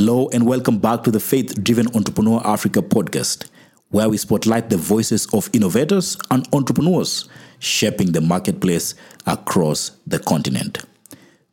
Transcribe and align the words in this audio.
Hello, 0.00 0.30
and 0.32 0.46
welcome 0.46 0.78
back 0.78 1.02
to 1.02 1.10
the 1.10 1.20
Faith 1.20 1.62
Driven 1.62 1.86
Entrepreneur 1.94 2.40
Africa 2.42 2.80
podcast, 2.80 3.50
where 3.90 4.08
we 4.08 4.16
spotlight 4.16 4.70
the 4.70 4.78
voices 4.78 5.26
of 5.34 5.50
innovators 5.52 6.16
and 6.30 6.48
entrepreneurs 6.54 7.28
shaping 7.58 8.12
the 8.12 8.22
marketplace 8.22 8.94
across 9.26 9.90
the 10.06 10.18
continent. 10.18 10.78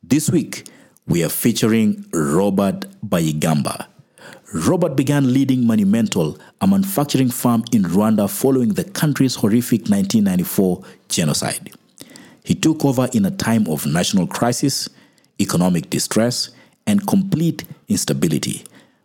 This 0.01 0.29
week, 0.29 0.65
we 1.07 1.25
are 1.25 1.29
featuring 1.29 2.05
Robert 2.13 2.85
Bayigamba. 3.05 3.87
Robert 4.53 4.95
began 4.95 5.33
leading 5.33 5.63
Manumetal, 5.63 6.39
a 6.61 6.67
manufacturing 6.67 7.29
firm 7.29 7.65
in 7.73 7.83
Rwanda 7.83 8.29
following 8.29 8.69
the 8.69 8.85
country's 8.85 9.35
horrific 9.35 9.89
1994 9.89 10.83
genocide. 11.09 11.71
He 12.45 12.55
took 12.55 12.85
over 12.85 13.09
in 13.11 13.25
a 13.25 13.31
time 13.31 13.67
of 13.67 13.85
national 13.85 14.25
crisis, 14.27 14.87
economic 15.37 15.89
distress, 15.89 16.51
and 16.87 17.05
complete 17.05 17.65
instability. 17.87 18.63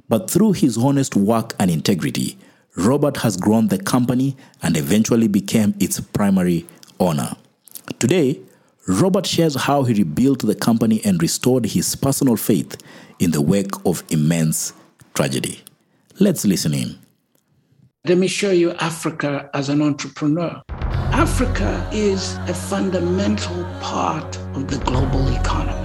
But 0.08 0.30
through 0.30 0.52
his 0.52 0.78
honest 0.78 1.16
work 1.16 1.54
and 1.58 1.70
integrity, 1.70 2.38
Robert 2.76 3.18
has 3.18 3.36
grown 3.36 3.68
the 3.68 3.78
company 3.78 4.36
and 4.62 4.76
eventually 4.76 5.28
became 5.28 5.74
its 5.78 6.00
primary 6.00 6.64
owner. 6.98 7.36
Today, 7.98 8.40
Robert 8.88 9.26
shares 9.26 9.54
how 9.54 9.84
he 9.84 9.94
rebuilt 9.94 10.40
the 10.40 10.54
company 10.54 11.00
and 11.04 11.20
restored 11.20 11.66
his 11.66 11.94
personal 11.94 12.36
faith 12.36 12.76
in 13.18 13.30
the 13.30 13.40
wake 13.40 13.72
of 13.84 14.02
immense 14.10 14.72
tragedy. 15.14 15.62
Let's 16.18 16.44
listen 16.44 16.74
in. 16.74 16.98
Let 18.04 18.18
me 18.18 18.26
show 18.26 18.50
you 18.50 18.72
Africa 18.72 19.48
as 19.54 19.68
an 19.68 19.80
entrepreneur. 19.80 20.62
Africa 20.68 21.88
is 21.92 22.34
a 22.48 22.54
fundamental 22.54 23.64
part 23.80 24.36
of 24.56 24.66
the 24.66 24.78
global 24.78 25.28
economy. 25.36 25.81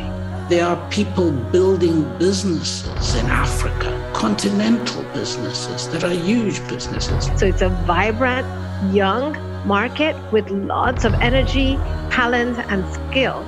There 0.50 0.66
are 0.66 0.78
people 0.90 1.32
building 1.52 2.04
businesses 2.18 3.16
in 3.16 3.26
Africa, 3.26 3.92
continental 4.16 5.04
businesses 5.12 5.90
that 5.90 6.06
are 6.06 6.14
huge 6.14 6.66
businesses. 6.70 7.26
So 7.38 7.48
it's 7.48 7.62
a 7.62 7.68
vibrant, 7.68 8.48
young 8.96 9.36
market 9.68 10.16
with 10.32 10.50
lots 10.50 11.04
of 11.04 11.14
energy, 11.16 11.76
talent, 12.10 12.58
and 12.72 12.88
skills. 12.94 13.46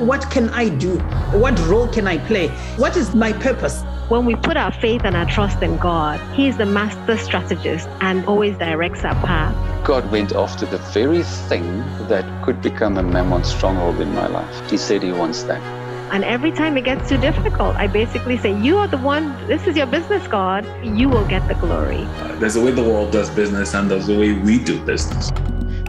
What 0.00 0.28
can 0.32 0.48
I 0.48 0.70
do? 0.70 0.98
What 1.38 1.56
role 1.68 1.86
can 1.86 2.08
I 2.08 2.18
play? 2.18 2.48
What 2.78 2.96
is 2.96 3.14
my 3.14 3.32
purpose? 3.32 3.84
When 4.08 4.24
we 4.26 4.34
put 4.34 4.56
our 4.56 4.72
faith 4.72 5.02
and 5.04 5.14
our 5.14 5.26
trust 5.26 5.62
in 5.62 5.76
God, 5.76 6.18
He 6.34 6.48
is 6.48 6.56
the 6.56 6.66
master 6.66 7.16
strategist 7.16 7.88
and 8.00 8.26
always 8.26 8.58
directs 8.58 9.04
our 9.04 9.14
path. 9.24 9.54
God 9.84 10.10
went 10.10 10.32
after 10.32 10.66
the 10.66 10.78
very 10.78 11.22
thing 11.22 11.78
that 12.08 12.24
could 12.44 12.60
become 12.60 12.98
a 12.98 13.04
Mammon 13.04 13.44
stronghold 13.44 14.00
in 14.00 14.12
my 14.16 14.26
life. 14.26 14.68
He 14.68 14.78
said 14.78 15.04
He 15.04 15.12
wants 15.12 15.44
that. 15.44 15.79
And 16.12 16.24
every 16.24 16.50
time 16.50 16.76
it 16.76 16.84
gets 16.84 17.08
too 17.08 17.18
difficult, 17.18 17.76
I 17.76 17.86
basically 17.86 18.36
say, 18.36 18.52
You 18.60 18.78
are 18.78 18.88
the 18.88 18.98
one, 18.98 19.46
this 19.46 19.68
is 19.68 19.76
your 19.76 19.86
business, 19.86 20.26
God. 20.26 20.66
You 20.84 21.08
will 21.08 21.24
get 21.28 21.46
the 21.46 21.54
glory. 21.54 22.02
There's 22.40 22.56
a 22.56 22.64
way 22.64 22.72
the 22.72 22.82
world 22.82 23.12
does 23.12 23.30
business, 23.30 23.74
and 23.74 23.88
there's 23.88 24.08
a 24.08 24.18
way 24.18 24.32
we 24.32 24.58
do 24.58 24.84
business. 24.84 25.30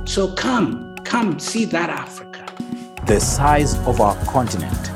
So 0.05 0.31
come, 0.35 0.95
come 0.97 1.39
see 1.39 1.65
that 1.65 1.89
Africa. 1.89 2.45
The 3.07 3.19
size 3.19 3.75
of 3.87 3.99
our 3.99 4.15
continent, 4.25 4.91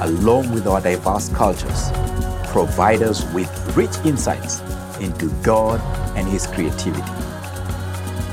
along 0.00 0.52
with 0.52 0.66
our 0.66 0.82
diverse 0.82 1.30
cultures, 1.30 1.90
provide 2.48 3.02
us 3.02 3.24
with 3.32 3.48
rich 3.74 3.96
insights 4.04 4.60
into 5.00 5.30
God 5.42 5.80
and 6.14 6.28
His 6.28 6.46
creativity. 6.46 7.10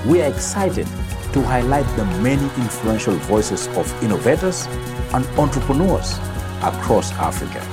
We 0.06 0.22
are 0.22 0.30
excited 0.30 0.88
to 1.31 1.41
highlight 1.44 1.86
the 1.95 2.03
many 2.22 2.44
influential 2.61 3.16
voices 3.16 3.67
of 3.69 4.03
innovators 4.03 4.67
and 5.16 5.25
entrepreneurs 5.39 6.17
across 6.61 7.13
Africa. 7.13 7.63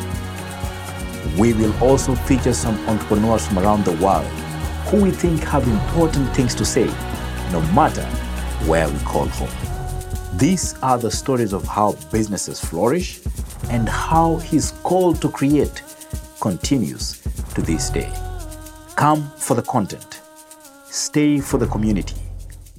We 1.37 1.53
will 1.55 1.77
also 1.83 2.15
feature 2.15 2.53
some 2.53 2.79
entrepreneurs 2.89 3.45
from 3.45 3.59
around 3.59 3.84
the 3.84 3.97
world 3.97 4.27
who 4.87 5.03
we 5.03 5.11
think 5.11 5.41
have 5.41 5.67
important 5.67 6.29
things 6.37 6.55
to 6.55 6.65
say, 6.65 6.87
no 7.51 7.61
matter 7.75 8.05
where 8.69 8.89
we 8.89 8.99
call 9.01 9.27
home. 9.27 10.39
These 10.39 10.78
are 10.83 10.99
the 10.99 11.11
stories 11.11 11.53
of 11.53 11.65
how 11.66 11.93
businesses 12.12 12.61
flourish 12.61 13.21
and 13.71 13.89
how 13.89 14.37
his 14.37 14.71
call 14.84 15.12
to 15.15 15.28
create 15.28 15.83
continues 16.41 17.22
to 17.55 17.62
this 17.62 17.91
day. 17.91 18.12
Come 18.95 19.28
for 19.37 19.55
the 19.55 19.62
content, 19.62 20.21
stay 20.84 21.41
for 21.41 21.59
the 21.59 21.66
community. 21.66 22.16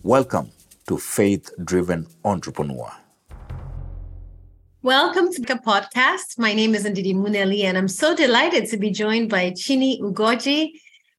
Welcome 0.03 0.51
to 0.87 0.97
Faith 0.97 1.51
Driven 1.65 2.07
Entrepreneur. 2.23 3.02
Welcome 4.83 5.31
to 5.31 5.41
the 5.41 5.53
podcast. 5.53 6.37
My 6.37 6.53
name 6.53 6.75
is 6.75 6.83
Ndidi 6.83 7.15
Nwuneli, 7.15 7.63
and 7.63 7.77
I'm 7.77 7.87
so 7.87 8.13
delighted 8.13 8.67
to 8.67 8.75
be 8.75 8.91
joined 8.91 9.29
by 9.29 9.51
Chini 9.51 10.01
Ugoji. 10.01 10.71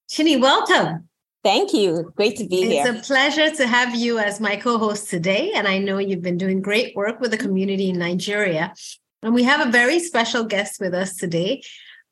Chini, 0.07 0.37
welcome. 0.37 1.09
Thank 1.43 1.73
you. 1.73 2.13
Great 2.15 2.37
to 2.37 2.47
be 2.47 2.57
it's 2.57 2.73
here. 2.73 2.85
It's 2.87 3.09
a 3.09 3.11
pleasure 3.11 3.51
to 3.57 3.67
have 3.67 3.95
you 3.95 4.19
as 4.19 4.39
my 4.39 4.57
co 4.57 4.77
host 4.77 5.09
today. 5.09 5.53
And 5.55 5.67
I 5.67 5.79
know 5.79 5.97
you've 5.97 6.21
been 6.21 6.37
doing 6.37 6.61
great 6.61 6.95
work 6.95 7.21
with 7.21 7.31
the 7.31 7.39
community 7.39 7.89
in 7.89 7.99
Nigeria. 7.99 8.75
And 9.23 9.33
we 9.33 9.45
have 9.45 9.67
a 9.67 9.71
very 9.71 9.99
special 9.99 10.45
guest 10.45 10.79
with 10.79 10.93
us 10.93 11.17
today. 11.17 11.63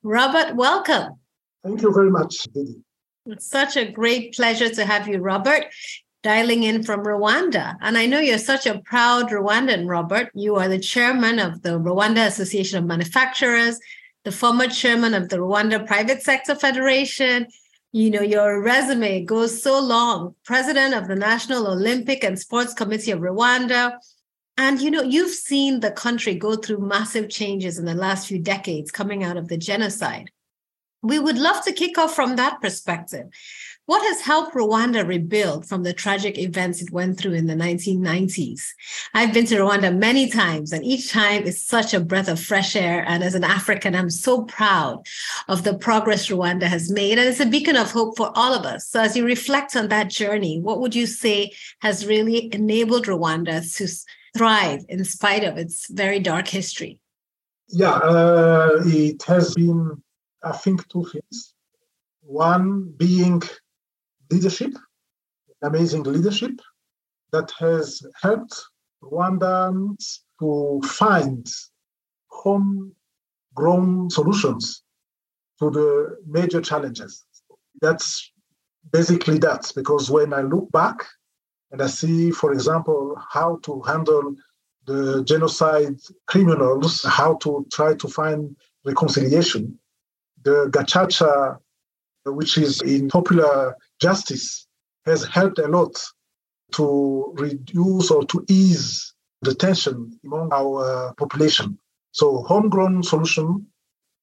Robert, 0.01 0.55
welcome. 0.55 1.19
Thank 1.63 1.83
you 1.83 1.93
very 1.93 2.09
much, 2.09 2.47
Didi. 2.51 2.77
It's 3.27 3.45
such 3.45 3.77
a 3.77 3.85
great 3.91 4.33
pleasure 4.33 4.69
to 4.69 4.85
have 4.85 5.07
you, 5.07 5.19
Robert 5.19 5.67
dialing 6.23 6.63
in 6.63 6.83
from 6.83 7.03
Rwanda. 7.03 7.75
And 7.81 7.97
I 7.97 8.05
know 8.05 8.19
you're 8.19 8.37
such 8.37 8.65
a 8.65 8.79
proud 8.79 9.29
Rwandan, 9.29 9.87
Robert. 9.87 10.29
You 10.33 10.55
are 10.55 10.69
the 10.69 10.79
chairman 10.79 11.37
of 11.37 11.61
the 11.61 11.79
Rwanda 11.79 12.25
Association 12.25 12.79
of 12.79 12.85
Manufacturers, 12.85 13.77
the 14.23 14.31
former 14.31 14.67
chairman 14.67 15.13
of 15.13 15.29
the 15.29 15.37
Rwanda 15.37 15.85
Private 15.85 16.23
Sector 16.23 16.55
Federation. 16.55 17.47
You 17.91 18.09
know, 18.09 18.21
your 18.21 18.61
resume 18.61 19.23
goes 19.25 19.61
so 19.61 19.79
long, 19.79 20.33
president 20.45 20.95
of 20.95 21.07
the 21.07 21.15
National 21.15 21.67
Olympic 21.67 22.23
and 22.23 22.39
Sports 22.39 22.73
Committee 22.73 23.11
of 23.11 23.19
Rwanda. 23.19 23.97
And, 24.57 24.79
you 24.81 24.91
know, 24.91 25.03
you've 25.03 25.31
seen 25.31 25.81
the 25.81 25.91
country 25.91 26.35
go 26.35 26.55
through 26.55 26.79
massive 26.79 27.29
changes 27.29 27.77
in 27.77 27.85
the 27.85 27.93
last 27.93 28.27
few 28.27 28.39
decades 28.39 28.91
coming 28.91 29.23
out 29.23 29.35
of 29.35 29.49
the 29.49 29.57
genocide. 29.57 30.31
We 31.01 31.19
would 31.19 31.37
love 31.37 31.65
to 31.65 31.73
kick 31.73 31.97
off 31.97 32.15
from 32.15 32.37
that 32.37 32.61
perspective. 32.61 33.27
What 33.85 34.01
has 34.01 34.21
helped 34.21 34.55
Rwanda 34.55 35.05
rebuild 35.05 35.67
from 35.67 35.83
the 35.83 35.91
tragic 35.91 36.37
events 36.37 36.81
it 36.81 36.91
went 36.91 37.17
through 37.17 37.33
in 37.33 37.47
the 37.47 37.53
1990s? 37.53 38.61
I've 39.13 39.33
been 39.33 39.45
to 39.47 39.55
Rwanda 39.55 39.93
many 39.93 40.29
times, 40.29 40.71
and 40.71 40.85
each 40.85 41.11
time 41.11 41.43
is 41.43 41.61
such 41.61 41.93
a 41.93 41.99
breath 41.99 42.29
of 42.29 42.39
fresh 42.39 42.77
air. 42.77 43.03
And 43.05 43.21
as 43.21 43.35
an 43.35 43.43
African, 43.43 43.93
I'm 43.93 44.09
so 44.09 44.43
proud 44.43 45.05
of 45.49 45.65
the 45.65 45.77
progress 45.77 46.29
Rwanda 46.29 46.63
has 46.63 46.89
made. 46.89 47.17
And 47.17 47.27
it's 47.27 47.41
a 47.41 47.45
beacon 47.45 47.75
of 47.75 47.91
hope 47.91 48.15
for 48.15 48.31
all 48.35 48.53
of 48.53 48.65
us. 48.65 48.87
So, 48.87 49.01
as 49.01 49.17
you 49.17 49.25
reflect 49.25 49.75
on 49.75 49.89
that 49.89 50.09
journey, 50.09 50.61
what 50.61 50.79
would 50.79 50.95
you 50.95 51.05
say 51.05 51.51
has 51.81 52.05
really 52.05 52.53
enabled 52.53 53.07
Rwanda 53.07 53.61
to 53.77 53.87
thrive 54.37 54.85
in 54.87 55.03
spite 55.03 55.43
of 55.43 55.57
its 55.57 55.89
very 55.89 56.19
dark 56.19 56.47
history? 56.47 56.99
Yeah, 57.67 57.95
uh, 57.95 58.81
it 58.85 59.23
has 59.23 59.53
been, 59.55 60.01
I 60.41 60.53
think, 60.53 60.87
two 60.87 61.05
things. 61.11 61.53
One 62.21 62.93
being 62.95 63.41
leadership, 64.31 64.73
amazing 65.61 66.03
leadership 66.03 66.59
that 67.31 67.51
has 67.59 68.01
helped 68.21 68.61
Rwandans 69.03 70.19
to 70.39 70.81
find 70.85 71.45
homegrown 72.27 74.09
solutions 74.09 74.83
to 75.59 75.69
the 75.69 76.17
major 76.25 76.61
challenges. 76.61 77.25
That's 77.81 78.31
basically 78.91 79.37
that, 79.39 79.71
because 79.75 80.09
when 80.09 80.33
I 80.33 80.41
look 80.41 80.71
back 80.71 81.05
and 81.71 81.81
I 81.81 81.87
see, 81.87 82.31
for 82.31 82.53
example, 82.53 83.15
how 83.31 83.59
to 83.63 83.81
handle 83.81 84.35
the 84.85 85.23
genocide 85.23 85.95
criminals, 86.27 87.03
how 87.03 87.35
to 87.35 87.65
try 87.71 87.95
to 87.95 88.07
find 88.07 88.55
reconciliation, 88.85 89.79
the 90.43 90.69
Gacaca, 90.69 91.57
which 92.25 92.57
is 92.57 92.81
in 92.81 93.09
popular 93.09 93.75
justice 93.99 94.67
has 95.05 95.25
helped 95.25 95.59
a 95.59 95.67
lot 95.67 96.01
to 96.73 97.33
reduce 97.37 98.09
or 98.09 98.25
to 98.25 98.43
ease 98.47 99.13
the 99.41 99.53
tension 99.53 100.19
among 100.25 100.51
our 100.53 101.13
population. 101.15 101.77
So, 102.11 102.43
homegrown 102.43 103.03
solution 103.03 103.67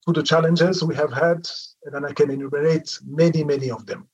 to 0.07 0.13
the 0.13 0.23
challenges 0.23 0.83
we 0.83 0.95
have 0.95 1.13
had, 1.13 1.49
and 1.85 1.95
then 1.95 2.05
I 2.05 2.13
can 2.13 2.31
enumerate 2.31 2.99
many, 3.07 3.45
many 3.45 3.71
of 3.71 3.87
them. 3.87 4.09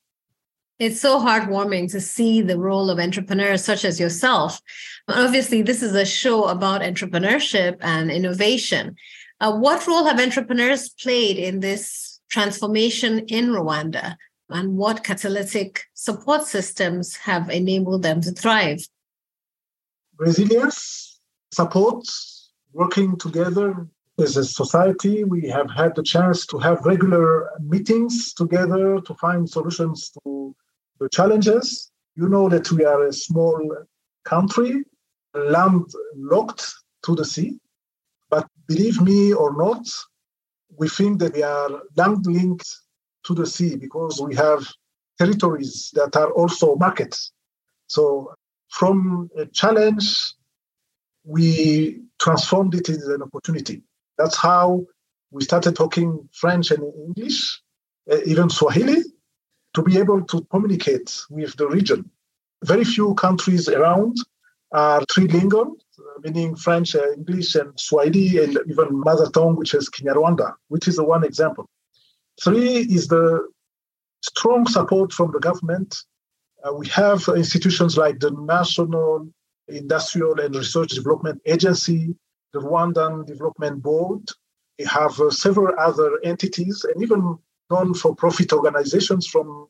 It's 0.78 1.00
so 1.00 1.18
heartwarming 1.18 1.90
to 1.92 2.00
see 2.00 2.42
the 2.42 2.58
role 2.58 2.90
of 2.90 2.98
entrepreneurs 2.98 3.64
such 3.64 3.84
as 3.84 3.98
yourself. 3.98 4.60
Obviously, 5.08 5.62
this 5.62 5.82
is 5.82 5.94
a 5.94 6.04
show 6.04 6.48
about 6.48 6.82
entrepreneurship 6.82 7.78
and 7.80 8.10
innovation. 8.10 8.96
Uh, 9.40 9.56
what 9.56 9.86
role 9.86 10.04
have 10.04 10.20
entrepreneurs 10.20 10.90
played 10.90 11.38
in 11.38 11.60
this 11.60 12.05
transformation 12.28 13.20
in 13.26 13.48
Rwanda? 13.48 14.16
and 14.48 14.76
what 14.76 15.02
catalytic 15.02 15.84
support 15.94 16.44
systems 16.44 17.16
have 17.16 17.50
enabled 17.50 18.02
them 18.02 18.20
to 18.20 18.30
thrive? 18.30 18.86
Resilience, 20.18 21.20
support, 21.52 22.04
working 22.72 23.16
together 23.18 23.88
As 24.18 24.38
a 24.38 24.44
society, 24.44 25.24
we 25.24 25.46
have 25.50 25.70
had 25.70 25.94
the 25.94 26.02
chance 26.02 26.46
to 26.46 26.56
have 26.58 26.86
regular 26.86 27.50
meetings 27.60 28.32
together 28.32 28.98
to 29.06 29.14
find 29.16 29.46
solutions 29.46 30.10
to 30.16 30.56
the 30.98 31.08
challenges. 31.10 31.92
You 32.14 32.26
know 32.30 32.48
that 32.48 32.72
we 32.72 32.82
are 32.86 33.04
a 33.04 33.12
small 33.12 33.60
country, 34.24 34.84
landlocked 35.34 36.64
to 37.04 37.14
the 37.14 37.26
sea. 37.26 37.60
But 38.30 38.48
believe 38.66 39.02
me 39.02 39.34
or 39.34 39.54
not, 39.54 39.84
we 40.76 40.88
think 40.88 41.18
that 41.20 41.34
we 41.34 41.42
are 41.42 41.82
land 41.96 42.26
linked 42.26 42.68
to 43.24 43.34
the 43.34 43.46
sea 43.46 43.76
because 43.76 44.20
we 44.20 44.34
have 44.34 44.66
territories 45.18 45.90
that 45.94 46.16
are 46.16 46.30
also 46.30 46.76
markets. 46.76 47.32
So 47.86 48.34
from 48.68 49.30
a 49.36 49.46
challenge, 49.46 50.34
we 51.24 52.02
transformed 52.20 52.74
it 52.74 52.88
into 52.88 53.14
an 53.14 53.22
opportunity. 53.22 53.82
That's 54.18 54.36
how 54.36 54.86
we 55.30 55.44
started 55.44 55.76
talking 55.76 56.28
French 56.32 56.70
and 56.70 56.84
English, 57.06 57.60
uh, 58.10 58.18
even 58.26 58.48
Swahili, 58.48 59.02
to 59.74 59.82
be 59.82 59.98
able 59.98 60.22
to 60.24 60.46
communicate 60.50 61.22
with 61.30 61.56
the 61.56 61.68
region. 61.68 62.10
Very 62.64 62.84
few 62.84 63.14
countries 63.14 63.68
around 63.68 64.16
are 64.72 65.02
three 65.12 65.26
trilingual, 65.26 65.72
meaning 66.22 66.56
French, 66.56 66.94
uh, 66.94 67.12
English, 67.12 67.54
and 67.54 67.78
Swahili, 67.78 68.42
and 68.42 68.58
even 68.68 68.88
mother 69.00 69.28
tongue, 69.30 69.56
which 69.56 69.74
is 69.74 69.88
Kinyarwanda, 69.88 70.54
which 70.68 70.88
is 70.88 70.96
the 70.96 71.04
one 71.04 71.24
example. 71.24 71.68
Three 72.42 72.80
is 72.80 73.08
the 73.08 73.46
strong 74.22 74.66
support 74.66 75.12
from 75.12 75.32
the 75.32 75.40
government. 75.40 75.96
Uh, 76.64 76.72
we 76.74 76.86
have 76.88 77.28
institutions 77.28 77.96
like 77.96 78.18
the 78.18 78.30
National 78.30 79.28
Industrial 79.68 80.38
and 80.40 80.54
Research 80.54 80.90
Development 80.90 81.40
Agency, 81.46 82.14
the 82.52 82.60
Rwandan 82.60 83.26
Development 83.26 83.82
Board. 83.82 84.22
We 84.78 84.84
have 84.86 85.18
uh, 85.20 85.30
several 85.30 85.74
other 85.78 86.18
entities 86.22 86.84
and 86.84 87.02
even 87.02 87.38
non-for-profit 87.70 88.52
organizations 88.52 89.26
from 89.26 89.68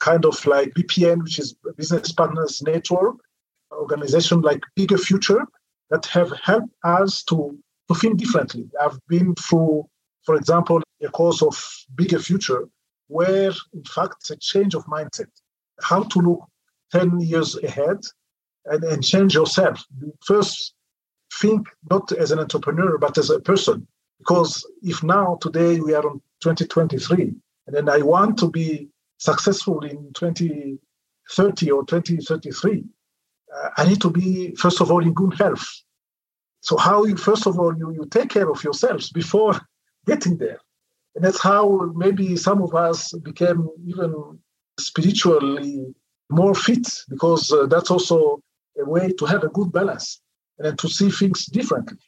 kind 0.00 0.24
of 0.24 0.44
like 0.46 0.74
BPN, 0.74 1.22
which 1.22 1.38
is 1.38 1.54
Business 1.76 2.12
Partners 2.12 2.62
Network, 2.62 3.16
organization 3.78 4.40
like 4.42 4.62
Bigger 4.76 4.98
Future 4.98 5.46
that 5.90 6.06
have 6.06 6.32
helped 6.42 6.72
us 6.84 7.22
to, 7.24 7.58
to 7.88 7.94
think 7.94 8.18
differently. 8.18 8.68
I've 8.80 8.98
been 9.08 9.34
through, 9.34 9.88
for 10.24 10.34
example, 10.34 10.82
a 11.02 11.08
course 11.08 11.42
of 11.42 11.56
Bigger 11.94 12.18
Future, 12.18 12.68
where 13.06 13.52
in 13.72 13.84
fact 13.84 14.30
a 14.30 14.36
change 14.36 14.74
of 14.74 14.84
mindset, 14.86 15.30
how 15.80 16.02
to 16.02 16.18
look 16.18 16.40
10 16.92 17.20
years 17.20 17.56
ahead 17.56 17.98
and, 18.66 18.84
and 18.84 19.04
change 19.04 19.34
yourself. 19.34 19.82
First, 20.24 20.74
think 21.40 21.68
not 21.90 22.10
as 22.12 22.30
an 22.30 22.38
entrepreneur, 22.38 22.98
but 22.98 23.18
as 23.18 23.30
a 23.30 23.40
person. 23.40 23.86
Because 24.18 24.66
if 24.82 25.02
now, 25.02 25.38
today, 25.40 25.80
we 25.80 25.94
are 25.94 26.06
on 26.06 26.20
2023, 26.40 27.34
and 27.66 27.76
then 27.76 27.88
I 27.88 27.98
want 27.98 28.38
to 28.38 28.50
be 28.50 28.88
successful 29.18 29.84
in 29.84 30.12
2030 30.12 31.70
or 31.70 31.84
2033, 31.84 32.78
uh, 32.78 32.82
I 33.76 33.88
need 33.88 34.00
to 34.02 34.10
be, 34.10 34.54
first 34.56 34.80
of 34.80 34.90
all, 34.90 35.02
in 35.02 35.14
good 35.14 35.34
health. 35.38 35.66
So, 36.60 36.76
how 36.76 37.04
you, 37.04 37.16
first 37.16 37.46
of 37.46 37.58
all, 37.58 37.76
you, 37.76 37.92
you 37.92 38.06
take 38.06 38.30
care 38.30 38.50
of 38.50 38.62
yourselves 38.62 39.10
before 39.10 39.60
getting 40.06 40.36
there. 40.36 40.60
And 41.14 41.24
that's 41.24 41.40
how 41.40 41.90
maybe 41.94 42.36
some 42.36 42.62
of 42.62 42.74
us 42.74 43.12
became 43.12 43.68
even 43.86 44.38
spiritually 44.78 45.94
more 46.30 46.54
fit, 46.54 46.86
because 47.08 47.50
uh, 47.50 47.66
that's 47.66 47.90
also 47.90 48.40
a 48.78 48.84
way 48.84 49.10
to 49.18 49.24
have 49.24 49.42
a 49.42 49.48
good 49.48 49.72
balance 49.72 50.20
and 50.58 50.78
to 50.78 50.88
see 50.88 51.10
things 51.10 51.46
differently. 51.46 51.98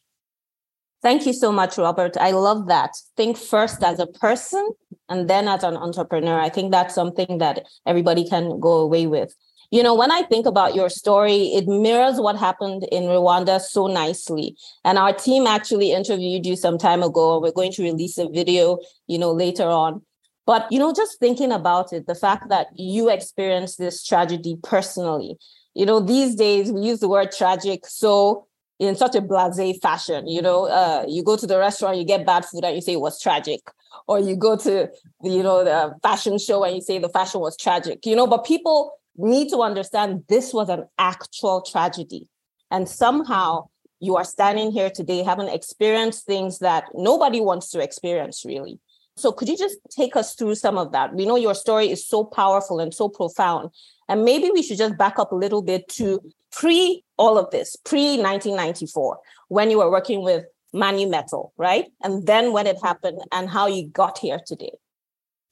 Thank 1.03 1.25
you 1.27 1.33
so 1.33 1.51
much, 1.51 1.79
Robert. 1.79 2.17
I 2.19 2.33
love 2.33 2.67
that. 2.69 2.91
Think 3.17 3.39
first 3.39 3.83
as 3.83 3.99
a 3.99 4.07
person 4.07 4.69
and 5.09 5.31
then 5.31 5.49
as 5.49 5.65
an 5.65 5.77
entrepreneur. 5.77 6.39
I 6.39 6.51
think 6.51 6.73
that's 6.73 6.95
something 6.95 7.39
that 7.39 7.65
everybody 7.87 8.29
can 8.29 8.61
go 8.61 8.79
away 8.79 9.07
with. 9.07 9.35
You 9.71 9.85
know, 9.85 9.95
when 9.95 10.11
I 10.11 10.23
think 10.23 10.47
about 10.47 10.75
your 10.75 10.89
story, 10.89 11.55
it 11.55 11.69
mirrors 11.69 12.21
what 12.21 12.37
happened 12.37 12.89
in 12.91 13.05
Rwanda 13.05 13.61
so 13.61 13.87
nicely. 13.87 14.57
And 14.85 14.99
our 14.99 15.13
team 15.13 15.47
actually 15.47 15.93
interviewed 15.93 16.45
you 16.45 16.57
some 16.57 16.77
time 16.77 17.05
ago. 17.05 17.41
We're 17.41 17.53
going 17.53 17.73
to 17.73 17.83
release 17.83 18.19
a 18.19 18.29
video, 18.29 18.79
you 19.07 19.19
know, 19.19 19.31
later 19.33 19.69
on. 19.69 20.03
But, 20.45 20.71
you 20.73 20.81
know, 20.81 20.93
just 20.93 21.21
thinking 21.21 21.53
about 21.53 21.93
it, 21.93 22.09
the 22.09 22.17
fact 22.17 22.49
that 22.49 22.67
you 22.75 23.09
experienced 23.09 23.79
this 23.79 24.05
tragedy 24.05 24.57
personally, 24.63 25.37
you 25.75 25.87
know, 25.87 26.01
these 26.01 26.35
days 26.35 26.73
we 26.73 26.81
use 26.81 26.99
the 26.99 27.09
word 27.09 27.31
tragic 27.31 27.87
so 27.87 28.49
in 28.81 28.97
such 28.97 29.15
a 29.15 29.21
blase 29.21 29.79
fashion. 29.81 30.27
You 30.27 30.43
know, 30.43 30.67
uh, 30.67 31.05
you 31.07 31.23
go 31.23 31.37
to 31.37 31.47
the 31.47 31.59
restaurant, 31.59 31.99
you 31.99 32.05
get 32.05 32.27
bad 32.27 32.45
food, 32.45 32.65
and 32.65 32.75
you 32.75 32.81
say 32.81 32.95
it 32.95 33.01
was 33.01 33.21
tragic, 33.21 33.61
or 34.09 34.19
you 34.19 34.35
go 34.35 34.57
to 34.57 34.91
you 35.23 35.43
know 35.43 35.63
the 35.63 35.95
fashion 36.03 36.39
show 36.39 36.65
and 36.65 36.75
you 36.75 36.81
say 36.81 36.99
the 36.99 37.09
fashion 37.09 37.41
was 37.41 37.57
tragic. 37.57 38.05
You 38.05 38.17
know, 38.17 38.27
but 38.27 38.45
people 38.45 38.93
need 39.17 39.49
to 39.51 39.63
understand 39.63 40.25
this 40.29 40.53
was 40.53 40.69
an 40.69 40.87
actual 40.99 41.63
tragedy. 41.63 42.29
And 42.71 42.89
somehow 42.89 43.69
you 44.01 44.17
are 44.17 44.25
standing 44.25 44.71
here 44.73 44.91
today 44.91 45.23
having 45.23 45.49
experienced 45.49 46.25
things 46.25 46.59
that 46.61 46.85
nobody 46.95 47.41
wants 47.41 47.71
to 47.71 47.81
experience, 47.81 48.45
really. 48.45 48.79
So, 49.17 49.33
could 49.33 49.49
you 49.49 49.59
just 49.59 49.77
take 49.91 50.17
us 50.17 50.35
through 50.35 50.55
some 50.55 50.79
of 50.79 50.93
that? 50.93 51.15
We 51.15 51.27
know 51.27 51.37
your 51.37 51.55
story 51.55 51.91
is 51.91 52.07
so 52.07 52.25
powerful 52.25 52.81
and 52.81 52.95
so 52.95 53.09
profound. 53.09 53.71
And 54.09 54.25
maybe 54.25 54.51
we 54.51 54.63
should 54.63 54.79
just 54.79 54.97
back 54.97 55.19
up 55.19 55.33
a 55.33 55.37
little 55.37 55.63
bit 55.63 55.89
to 55.91 56.21
pre 56.51 57.05
all 57.19 57.37
of 57.37 57.51
this, 57.51 57.77
pre 57.77 58.17
1994, 58.17 59.19
when 59.49 59.71
you 59.71 59.79
were 59.79 59.91
working 59.91 60.23
with 60.23 60.47
Manumetal, 60.75 61.51
right? 61.59 61.87
And 62.03 62.27
then 62.27 62.53
when 62.53 62.67
it 62.67 62.79
happened 62.83 63.21
and 63.33 63.51
how 63.51 63.67
you 63.67 63.89
got 63.89 64.19
here 64.19 64.41
today. 64.45 64.73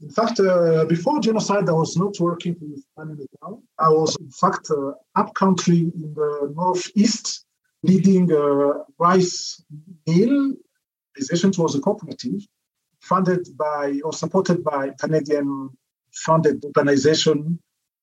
In 0.01 0.11
fact, 0.11 0.39
uh, 0.39 0.85
before 0.85 1.19
genocide, 1.19 1.69
I 1.69 1.73
was 1.73 1.97
not 1.97 2.21
working 2.21 2.55
with 2.61 2.85
Town. 2.97 3.19
I 3.79 3.89
was, 3.89 4.17
in 4.21 4.31
fact, 4.31 4.71
uh, 4.71 4.93
upcountry 5.17 5.91
in 5.93 6.15
the 6.15 6.53
northeast, 6.55 7.45
leading 7.83 8.31
a 8.31 8.85
rice 8.99 9.61
mill. 10.07 10.55
Organization 11.17 11.53
was 11.59 11.75
a 11.75 11.81
cooperative 11.81 12.47
funded 13.01 13.49
by 13.57 13.99
or 14.05 14.13
supported 14.13 14.63
by 14.63 14.91
Canadian 15.01 15.71
funded 16.13 16.65
organization. 16.65 17.59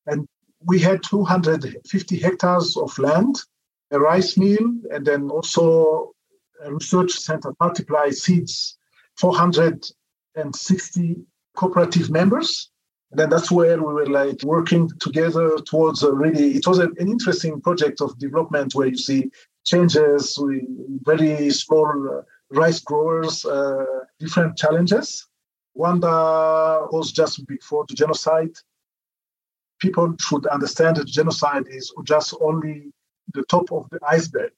And 0.06 0.28
we 0.66 0.80
had 0.80 1.02
250 1.04 2.20
hectares 2.20 2.76
of 2.76 2.98
land, 3.00 3.38
a 3.92 4.00
rice 4.00 4.36
mill, 4.36 4.82
and 4.92 5.06
then 5.06 5.30
also 5.30 6.14
a 6.62 6.74
research 6.74 7.12
center, 7.12 7.54
multiply 7.60 8.10
seeds, 8.10 8.78
460 9.18 11.26
cooperative 11.56 12.10
members. 12.10 12.70
And 13.12 13.20
then 13.20 13.30
that's 13.30 13.52
where 13.52 13.78
we 13.78 13.94
were 13.94 14.08
like 14.08 14.44
working 14.44 14.90
together 15.00 15.58
towards 15.60 16.04
a 16.04 16.12
really, 16.12 16.56
it 16.56 16.68
was 16.68 16.80
an 16.80 16.94
interesting 17.00 17.62
project 17.62 18.02
of 18.02 18.18
development 18.20 18.76
where 18.76 18.88
you 18.88 18.98
see 18.98 19.32
changes, 19.66 20.36
with 20.38 20.64
very 21.04 21.50
small 21.50 21.88
uh, 22.10 22.22
rice 22.52 22.80
growers, 22.80 23.46
uh, 23.46 23.86
different 24.20 24.58
challenges. 24.58 25.28
Rwanda 25.78 26.92
was 26.92 27.12
just 27.12 27.46
before 27.48 27.86
the 27.88 27.96
genocide. 27.96 28.56
People 29.80 30.16
should 30.20 30.46
understand 30.48 30.98
that 30.98 31.08
genocide 31.08 31.66
is 31.70 31.94
just 32.04 32.34
only 32.42 32.92
the 33.34 33.44
top 33.44 33.72
of 33.72 33.90
the 33.90 34.00
iceberg 34.08 34.54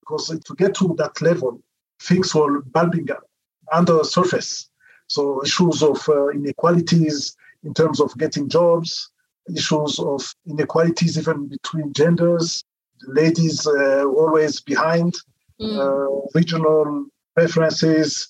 because 0.00 0.28
to 0.28 0.54
get 0.54 0.74
to 0.74 0.94
that 0.98 1.20
level, 1.20 1.60
things 2.00 2.34
were 2.34 2.62
bulbing 2.62 3.10
up 3.10 3.24
under 3.72 3.94
the 3.94 4.04
surface. 4.04 4.69
So 5.10 5.42
issues 5.42 5.82
of 5.82 6.08
uh, 6.08 6.28
inequalities 6.28 7.36
in 7.64 7.74
terms 7.74 8.00
of 8.00 8.16
getting 8.16 8.48
jobs, 8.48 9.10
issues 9.52 9.98
of 9.98 10.22
inequalities 10.46 11.18
even 11.18 11.48
between 11.48 11.92
genders, 11.92 12.62
ladies 13.08 13.66
uh, 13.66 14.04
always 14.04 14.60
behind, 14.60 15.14
mm. 15.60 15.76
uh, 15.84 16.28
regional 16.32 17.06
preferences, 17.34 18.28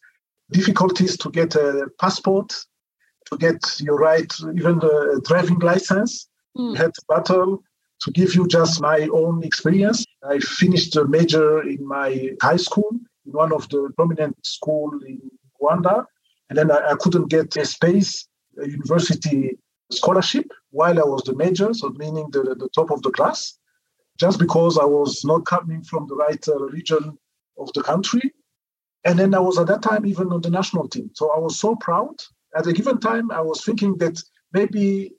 difficulties 0.50 1.18
to 1.18 1.30
get 1.30 1.54
a 1.54 1.88
passport, 2.00 2.48
to 3.26 3.36
get 3.36 3.60
your 3.78 3.98
right, 3.98 4.32
even 4.56 4.78
the 4.78 5.20
driving 5.28 5.58
license. 5.58 6.28
Mm. 6.58 6.76
had 6.76 6.92
to 6.94 7.02
battle 7.08 7.62
to 8.00 8.10
give 8.10 8.34
you 8.34 8.48
just 8.48 8.80
my 8.80 9.06
own 9.12 9.44
experience. 9.44 10.04
I 10.28 10.38
finished 10.38 10.96
a 10.96 11.04
major 11.04 11.62
in 11.62 11.86
my 11.86 12.30
high 12.42 12.56
school, 12.56 12.90
in 13.26 13.32
one 13.32 13.52
of 13.52 13.68
the 13.68 13.92
prominent 13.96 14.34
school 14.44 14.90
in 15.06 15.20
Rwanda. 15.62 16.06
And 16.50 16.58
then 16.58 16.70
I, 16.70 16.90
I 16.90 16.94
couldn't 17.00 17.30
get 17.30 17.56
a 17.56 17.64
space, 17.64 18.28
a 18.62 18.68
university 18.68 19.58
scholarship 19.90 20.50
while 20.70 20.98
I 20.98 21.04
was 21.04 21.22
the 21.22 21.34
major, 21.34 21.72
so 21.72 21.88
meaning 21.90 22.28
the, 22.30 22.42
the 22.42 22.68
top 22.74 22.90
of 22.90 23.02
the 23.02 23.10
class, 23.10 23.58
just 24.18 24.38
because 24.38 24.76
I 24.76 24.84
was 24.84 25.24
not 25.24 25.46
coming 25.46 25.82
from 25.82 26.06
the 26.06 26.16
right 26.16 26.46
uh, 26.46 26.58
region 26.66 27.16
of 27.58 27.72
the 27.72 27.82
country. 27.82 28.34
And 29.04 29.18
then 29.18 29.34
I 29.34 29.38
was 29.38 29.58
at 29.58 29.66
that 29.68 29.82
time 29.82 30.04
even 30.04 30.30
on 30.32 30.42
the 30.42 30.50
national 30.50 30.86
team. 30.88 31.10
So 31.14 31.30
I 31.30 31.38
was 31.38 31.58
so 31.58 31.74
proud. 31.76 32.16
At 32.54 32.66
a 32.66 32.72
given 32.72 33.00
time, 33.00 33.30
I 33.30 33.40
was 33.40 33.64
thinking 33.64 33.96
that 33.98 34.22
maybe 34.52 35.12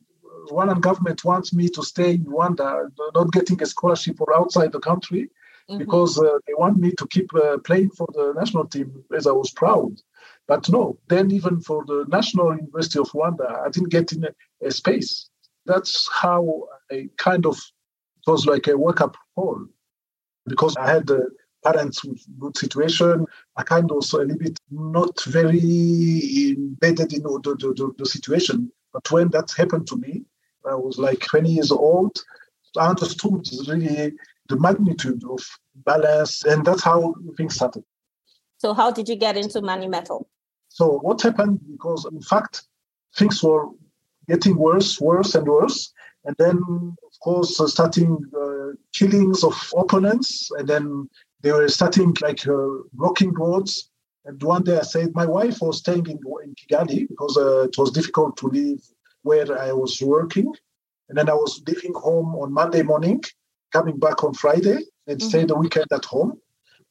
Rwandan 0.52 0.82
government 0.82 1.24
wants 1.24 1.54
me 1.54 1.68
to 1.70 1.84
stay 1.84 2.12
in 2.12 2.26
Rwanda, 2.26 2.92
not 3.16 3.32
getting 3.32 3.62
a 3.62 3.66
scholarship 3.66 4.22
or 4.22 4.36
outside 4.36 4.72
the 4.72 4.80
country. 4.80 5.30
mm-hmm. 5.72 5.80
because 5.80 6.20
uh, 6.20 6.38
they 6.48 6.54
want 6.58 6.78
me 6.78 6.92
to 6.92 7.08
keep 7.08 7.34
uh, 7.36 7.58
playing 7.60 7.90
for 7.92 8.08
the 8.14 8.34
national 8.38 8.66
team 8.68 9.04
as 9.16 9.28
I 9.28 9.32
was 9.32 9.52
proud. 9.52 9.94
But 10.52 10.68
no, 10.68 10.98
then 11.08 11.32
even 11.32 11.62
for 11.62 11.86
the 11.86 12.04
National 12.10 12.54
University 12.54 13.00
of 13.00 13.10
Rwanda, 13.12 13.66
I 13.66 13.70
didn't 13.70 13.88
get 13.88 14.12
in 14.12 14.26
a, 14.26 14.68
a 14.68 14.70
space. 14.70 15.30
That's 15.66 16.10
how 16.12 16.68
I 16.92 17.08
kind 17.18 17.46
of, 17.46 17.56
it 17.56 18.30
was 18.30 18.46
like 18.46 18.68
a 18.68 18.78
wake 18.78 19.00
up 19.00 19.16
call 19.34 19.66
because 20.46 20.76
I 20.76 20.92
had 20.92 21.10
uh, 21.10 21.20
parents 21.64 22.04
with 22.04 22.22
good 22.38 22.58
situation. 22.58 23.28
I 23.56 23.64
kind 23.64 23.86
of 23.86 23.96
also 23.96 24.18
a 24.18 24.28
little 24.28 24.40
bit 24.40 24.60
not 24.70 25.24
very 25.24 26.52
embedded 26.52 27.14
in 27.14 27.24
the, 27.24 27.40
the, 27.44 27.74
the, 27.74 27.94
the 27.98 28.06
situation. 28.06 28.74
But 28.92 29.10
when 29.10 29.30
that 29.30 29.54
happened 29.56 29.88
to 29.88 29.96
me, 29.96 30.26
I 30.70 30.76
was 30.76 30.98
like 30.98 31.22
20 31.22 31.50
years 31.50 31.72
old. 31.72 32.22
I 32.78 32.90
understood 32.90 33.48
really 33.70 34.12
the 34.50 34.60
magnitude 34.60 35.24
of 35.30 35.40
balance, 35.86 36.44
and 36.44 36.66
that's 36.66 36.84
how 36.84 37.16
things 37.38 37.56
started. 37.56 37.86
So, 38.58 38.74
how 38.74 38.92
did 38.92 39.08
you 39.08 39.16
get 39.16 39.38
into 39.38 39.62
Manumetal? 39.62 40.26
So, 40.74 41.00
what 41.00 41.22
happened? 41.22 41.60
Because 41.70 42.06
in 42.06 42.22
fact, 42.22 42.64
things 43.18 43.44
were 43.44 43.66
getting 44.30 44.56
worse, 44.56 45.02
worse, 45.02 45.36
and 45.36 45.46
worse. 45.46 45.92
And 46.24 46.34
then, 46.38 46.58
of 47.10 47.20
course, 47.22 47.60
uh, 47.60 47.68
starting 47.68 48.18
uh, 48.42 48.78
killings 48.94 49.44
of 49.44 49.56
opponents, 49.76 50.50
and 50.58 50.68
then 50.68 51.10
they 51.42 51.52
were 51.52 51.68
starting 51.68 52.16
like 52.22 52.48
uh, 52.48 52.68
blocking 52.94 53.34
roads. 53.34 53.90
And 54.24 54.42
one 54.42 54.64
day 54.64 54.78
I 54.78 54.84
said, 54.84 55.14
my 55.14 55.26
wife 55.26 55.58
was 55.62 55.80
staying 55.80 56.06
in, 56.06 56.20
in 56.44 56.56
Kigali 56.56 57.08
because 57.10 57.36
uh, 57.38 57.64
it 57.64 57.78
was 57.78 57.92
difficult 57.92 58.38
to 58.38 58.48
leave 58.48 58.82
where 59.24 59.60
I 59.60 59.74
was 59.74 60.02
working. 60.02 60.54
And 61.10 61.18
then 61.18 61.30
I 61.30 61.34
was 61.34 61.62
leaving 61.68 61.94
home 61.96 62.36
on 62.36 62.54
Monday 62.54 62.84
morning, 62.84 63.22
coming 63.74 63.98
back 64.00 64.24
on 64.24 64.34
Friday, 64.36 64.80
and 65.08 65.20
mm-hmm. 65.20 65.28
stay 65.28 65.44
the 65.44 65.58
weekend 65.58 65.88
at 65.92 66.06
home. 66.06 66.40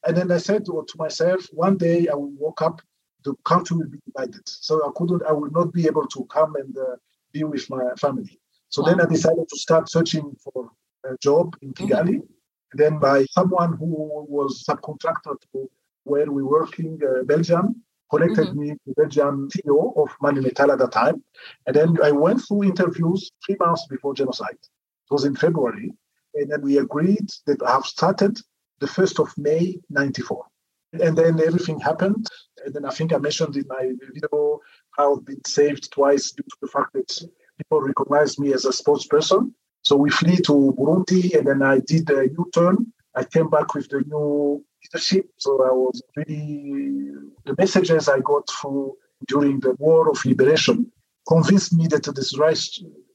And 0.06 0.16
then 0.16 0.30
I 0.30 0.38
said 0.38 0.66
to, 0.66 0.84
to 0.86 0.98
myself, 0.98 1.46
one 1.52 1.78
day 1.78 2.08
I 2.08 2.14
will 2.14 2.34
wake 2.36 2.60
up, 2.60 2.82
the 3.24 3.34
country 3.44 3.76
will 3.76 3.88
be 3.88 3.98
divided. 4.06 4.46
So 4.46 4.86
I 4.86 4.90
couldn't, 4.96 5.22
I 5.28 5.32
will 5.32 5.50
not 5.50 5.72
be 5.72 5.86
able 5.86 6.06
to 6.06 6.24
come 6.26 6.56
and 6.56 6.76
uh, 6.76 6.96
be 7.32 7.44
with 7.44 7.68
my 7.70 7.82
family. 7.98 8.38
So 8.68 8.82
wow. 8.82 8.88
then 8.88 9.00
I 9.00 9.06
decided 9.06 9.48
to 9.48 9.58
start 9.58 9.90
searching 9.90 10.36
for 10.42 10.70
a 11.04 11.16
job 11.18 11.56
in 11.62 11.72
mm-hmm. 11.72 11.86
Kigali. 11.86 12.16
Mm-hmm. 12.16 12.34
Then 12.74 12.98
by 12.98 13.24
someone 13.32 13.76
who 13.76 14.26
was 14.28 14.64
subcontractor 14.68 15.34
to 15.52 15.70
where 16.04 16.30
we 16.30 16.42
working, 16.42 17.00
uh, 17.04 17.24
Belgium, 17.24 17.82
connected 18.10 18.48
mm-hmm. 18.48 18.60
me 18.60 18.68
to 18.70 18.94
Belgian 18.96 19.48
CEO 19.48 19.96
of 19.96 20.08
Manumetal 20.22 20.72
at 20.72 20.78
the 20.78 20.88
time. 20.88 21.22
And 21.66 21.74
then 21.74 21.96
I 22.02 22.10
went 22.12 22.42
through 22.46 22.64
interviews 22.64 23.30
three 23.44 23.56
months 23.58 23.86
before 23.88 24.14
genocide. 24.14 24.58
It 24.60 25.10
was 25.10 25.24
in 25.24 25.34
February. 25.34 25.92
And 26.34 26.50
then 26.50 26.62
we 26.62 26.78
agreed 26.78 27.28
that 27.46 27.62
I 27.62 27.72
have 27.72 27.84
started 27.84 28.38
the 28.80 28.86
1st 28.86 29.20
of 29.20 29.36
May, 29.36 29.78
94. 29.90 30.44
And 30.92 31.16
then 31.16 31.40
everything 31.40 31.78
happened. 31.78 32.26
And 32.64 32.74
then 32.74 32.84
I 32.84 32.90
think 32.90 33.12
I 33.12 33.18
mentioned 33.18 33.56
in 33.56 33.64
my 33.68 33.92
video 34.12 34.60
how 34.96 35.16
I've 35.16 35.24
been 35.24 35.44
saved 35.44 35.92
twice 35.92 36.32
due 36.32 36.42
to 36.42 36.56
the 36.62 36.68
fact 36.68 36.92
that 36.94 37.28
people 37.58 37.80
recognized 37.80 38.38
me 38.38 38.52
as 38.52 38.64
a 38.64 38.72
sports 38.72 39.06
person. 39.06 39.54
So 39.82 39.96
we 39.96 40.10
flee 40.10 40.36
to 40.38 40.74
Burundi 40.78 41.34
and 41.36 41.46
then 41.46 41.62
I 41.62 41.80
did 41.80 42.10
a 42.10 42.28
U-turn. 42.28 42.92
I 43.14 43.24
came 43.24 43.48
back 43.48 43.74
with 43.74 43.88
the 43.88 44.02
new 44.06 44.64
leadership. 44.82 45.30
So 45.36 45.50
I 45.64 45.72
was 45.72 46.02
really, 46.16 47.12
the 47.44 47.54
messages 47.56 48.08
I 48.08 48.20
got 48.20 48.48
through 48.50 48.96
during 49.28 49.60
the 49.60 49.74
War 49.78 50.10
of 50.10 50.24
Liberation 50.24 50.90
convinced 51.28 51.72
me 51.72 51.86
that 51.88 52.08
it 52.08 52.18
is 52.18 52.36
right, 52.38 52.60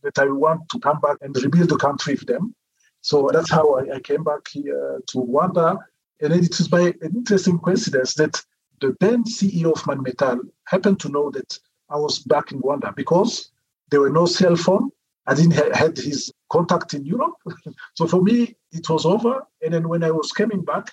that 0.03 0.17
I 0.17 0.25
want 0.27 0.70
to 0.70 0.79
come 0.79 1.00
back 1.01 1.17
and 1.22 1.36
rebuild 1.36 1.70
the 1.70 1.77
country 1.77 2.13
with 2.13 2.27
them. 2.27 2.55
So 3.01 3.29
that's 3.32 3.51
how 3.51 3.75
I, 3.75 3.96
I 3.96 4.00
came 4.00 4.24
back 4.24 4.48
here 4.51 5.01
to 5.08 5.17
Rwanda. 5.17 5.77
And 6.22 6.34
it 6.34 6.60
is 6.60 6.67
by 6.67 6.81
an 6.81 7.13
interesting 7.15 7.60
coincidence 7.60 8.13
that 8.15 8.41
the 8.81 8.95
then 9.00 9.24
CEO 9.24 9.72
of 9.72 9.84
Manumetal 9.84 10.39
happened 10.65 11.00
to 11.01 11.10
know 11.10 11.29
that 11.31 11.60
I 11.89 11.98
was 11.98 12.19
back 12.19 12.51
in 12.51 12.62
Rwanda 12.62 12.95
because 12.95 13.51
there 13.89 14.01
were 14.01 14.10
no 14.10 14.25
cell 14.25 14.55
phone. 14.55 14.91
I 15.27 15.34
didn't 15.34 15.53
have 15.53 15.74
had 15.74 15.98
his 15.98 16.31
contact 16.51 16.93
in 16.93 17.05
Europe. 17.05 17.36
so 17.95 18.07
for 18.07 18.22
me, 18.22 18.55
it 18.72 18.89
was 18.89 19.05
over. 19.05 19.45
And 19.63 19.74
then 19.74 19.88
when 19.89 20.03
I 20.03 20.12
was 20.12 20.31
coming 20.31 20.63
back, 20.63 20.91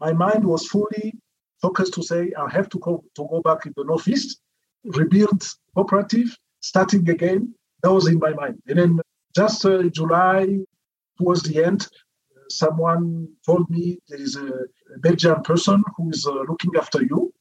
my 0.00 0.12
mind 0.12 0.44
was 0.44 0.66
fully 0.66 1.14
focused 1.60 1.94
to 1.94 2.02
say 2.02 2.32
I 2.38 2.48
have 2.50 2.68
to 2.70 2.78
go 2.78 3.04
to 3.14 3.26
go 3.30 3.40
back 3.42 3.66
in 3.66 3.72
the 3.76 3.84
northeast, 3.84 4.40
rebuild 4.84 5.42
cooperative, 5.74 6.36
starting 6.60 7.08
again. 7.08 7.54
That 7.82 7.92
was 7.92 8.08
in 8.08 8.18
my 8.18 8.30
mind. 8.30 8.62
And 8.66 8.78
then 8.78 9.00
just 9.34 9.64
uh, 9.64 9.82
July 9.84 10.58
towards 11.18 11.42
the 11.42 11.64
end, 11.64 11.88
someone 12.48 13.28
told 13.44 13.68
me 13.70 13.98
there 14.08 14.20
is 14.20 14.36
a, 14.36 14.50
Belgian 15.00 15.42
person 15.42 15.84
who 15.96 16.08
is 16.10 16.26
uh, 16.26 16.32
looking 16.48 16.72
after 16.76 17.02
you. 17.02 17.32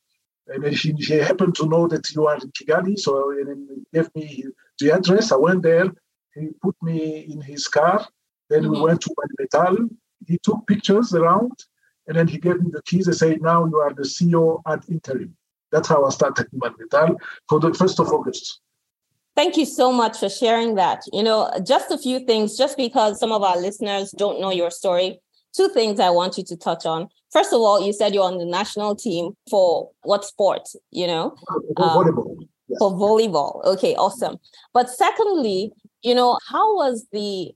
And 0.48 0.66
he, 0.66 0.92
he, 0.98 1.14
happened 1.16 1.56
to 1.56 1.66
know 1.66 1.88
that 1.88 2.12
you 2.12 2.28
are 2.28 2.36
in 2.36 2.52
Kigali, 2.52 2.98
so 3.00 3.32
and 3.32 3.70
he 3.70 3.86
gave 3.94 4.14
me 4.16 4.46
the 4.80 4.92
address. 4.92 5.32
I 5.32 5.38
went 5.38 5.64
there. 5.64 5.90
He 6.34 6.50
put 6.62 6.76
me 6.82 7.26
in 7.32 7.42
his 7.42 7.68
car. 7.68 8.06
Then 8.50 8.64
mm-hmm. 8.64 8.72
we 8.72 8.82
went 8.82 9.02
to 9.02 9.16
Metal. 9.40 9.90
He 10.26 10.38
took 10.44 10.68
pictures 10.68 11.14
around 11.14 11.54
and 12.08 12.18
then 12.18 12.28
he 12.28 12.38
gave 12.38 12.62
me 12.62 12.72
the 12.72 12.82
keys 12.84 13.08
and 13.08 13.16
said, 13.16 13.42
now 13.42 13.66
you 13.66 13.78
are 13.78 13.94
the 13.94 14.04
CEO 14.04 14.62
at 14.66 14.88
interim. 14.90 15.36
That's 15.72 15.90
how 15.90 16.06
I 16.06 16.10
started 16.10 16.48
Metal 16.54 17.18
for 17.50 17.60
the 17.60 17.72
1st 17.72 18.00
of 18.00 18.14
August. 18.14 18.62
Thank 19.38 19.56
you 19.56 19.66
so 19.66 19.92
much 19.92 20.18
for 20.18 20.30
sharing 20.30 20.74
that. 20.76 21.04
You 21.14 21.22
know, 21.22 21.52
just 21.64 21.92
a 21.92 21.98
few 22.00 22.20
things, 22.26 22.58
just 22.58 22.76
because 22.76 23.20
some 23.20 23.32
of 23.32 23.44
our 23.44 23.56
listeners 23.56 24.12
don't 24.18 24.42
know 24.42 24.50
your 24.52 24.72
story. 24.72 25.20
Two 25.56 25.70
things 25.70 26.00
I 26.00 26.10
want 26.10 26.40
you 26.40 26.44
to 26.46 26.58
touch 26.58 26.88
on. 26.88 27.08
First 27.32 27.54
of 27.54 27.62
all, 27.62 27.80
you 27.86 27.94
said 27.94 28.16
you're 28.16 28.24
on 28.24 28.40
the 28.40 28.46
national 28.46 28.96
team 28.96 29.34
for 29.48 29.92
what 30.02 30.26
sport, 30.26 30.68
you 30.90 31.06
know? 31.06 31.36
For 31.78 31.84
um, 31.84 31.90
volleyball. 31.90 32.38
Yes. 32.68 32.80
For 32.80 32.92
volleyball. 32.92 33.66
Okay, 33.66 33.94
awesome. 33.96 34.38
But 34.74 34.90
secondly, 34.90 35.72
you 36.02 36.16
know, 36.16 36.40
how 36.50 36.76
was 36.76 37.06
the, 37.12 37.52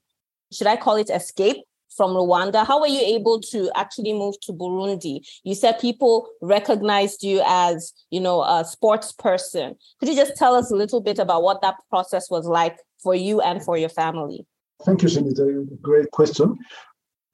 should 0.53 0.67
I 0.67 0.77
call 0.77 0.97
it 0.97 1.09
escape 1.09 1.57
from 1.95 2.11
Rwanda. 2.11 2.65
How 2.65 2.79
were 2.79 2.87
you 2.87 3.01
able 3.01 3.39
to 3.41 3.71
actually 3.75 4.13
move 4.13 4.39
to 4.41 4.53
Burundi? 4.53 5.21
You 5.43 5.55
said 5.55 5.79
people 5.79 6.27
recognized 6.41 7.23
you 7.23 7.41
as, 7.45 7.93
you 8.09 8.19
know, 8.19 8.43
a 8.43 8.65
sports 8.65 9.11
person. 9.11 9.75
Could 9.99 10.09
you 10.09 10.15
just 10.15 10.37
tell 10.37 10.55
us 10.55 10.71
a 10.71 10.75
little 10.75 11.01
bit 11.01 11.19
about 11.19 11.43
what 11.43 11.61
that 11.61 11.75
process 11.89 12.29
was 12.29 12.45
like 12.45 12.77
for 13.01 13.15
you 13.15 13.41
and 13.41 13.63
for 13.63 13.77
your 13.77 13.89
family? 13.89 14.45
Thank 14.83 15.03
you, 15.03 15.09
Shanita. 15.09 15.81
Great 15.81 16.11
question. 16.11 16.57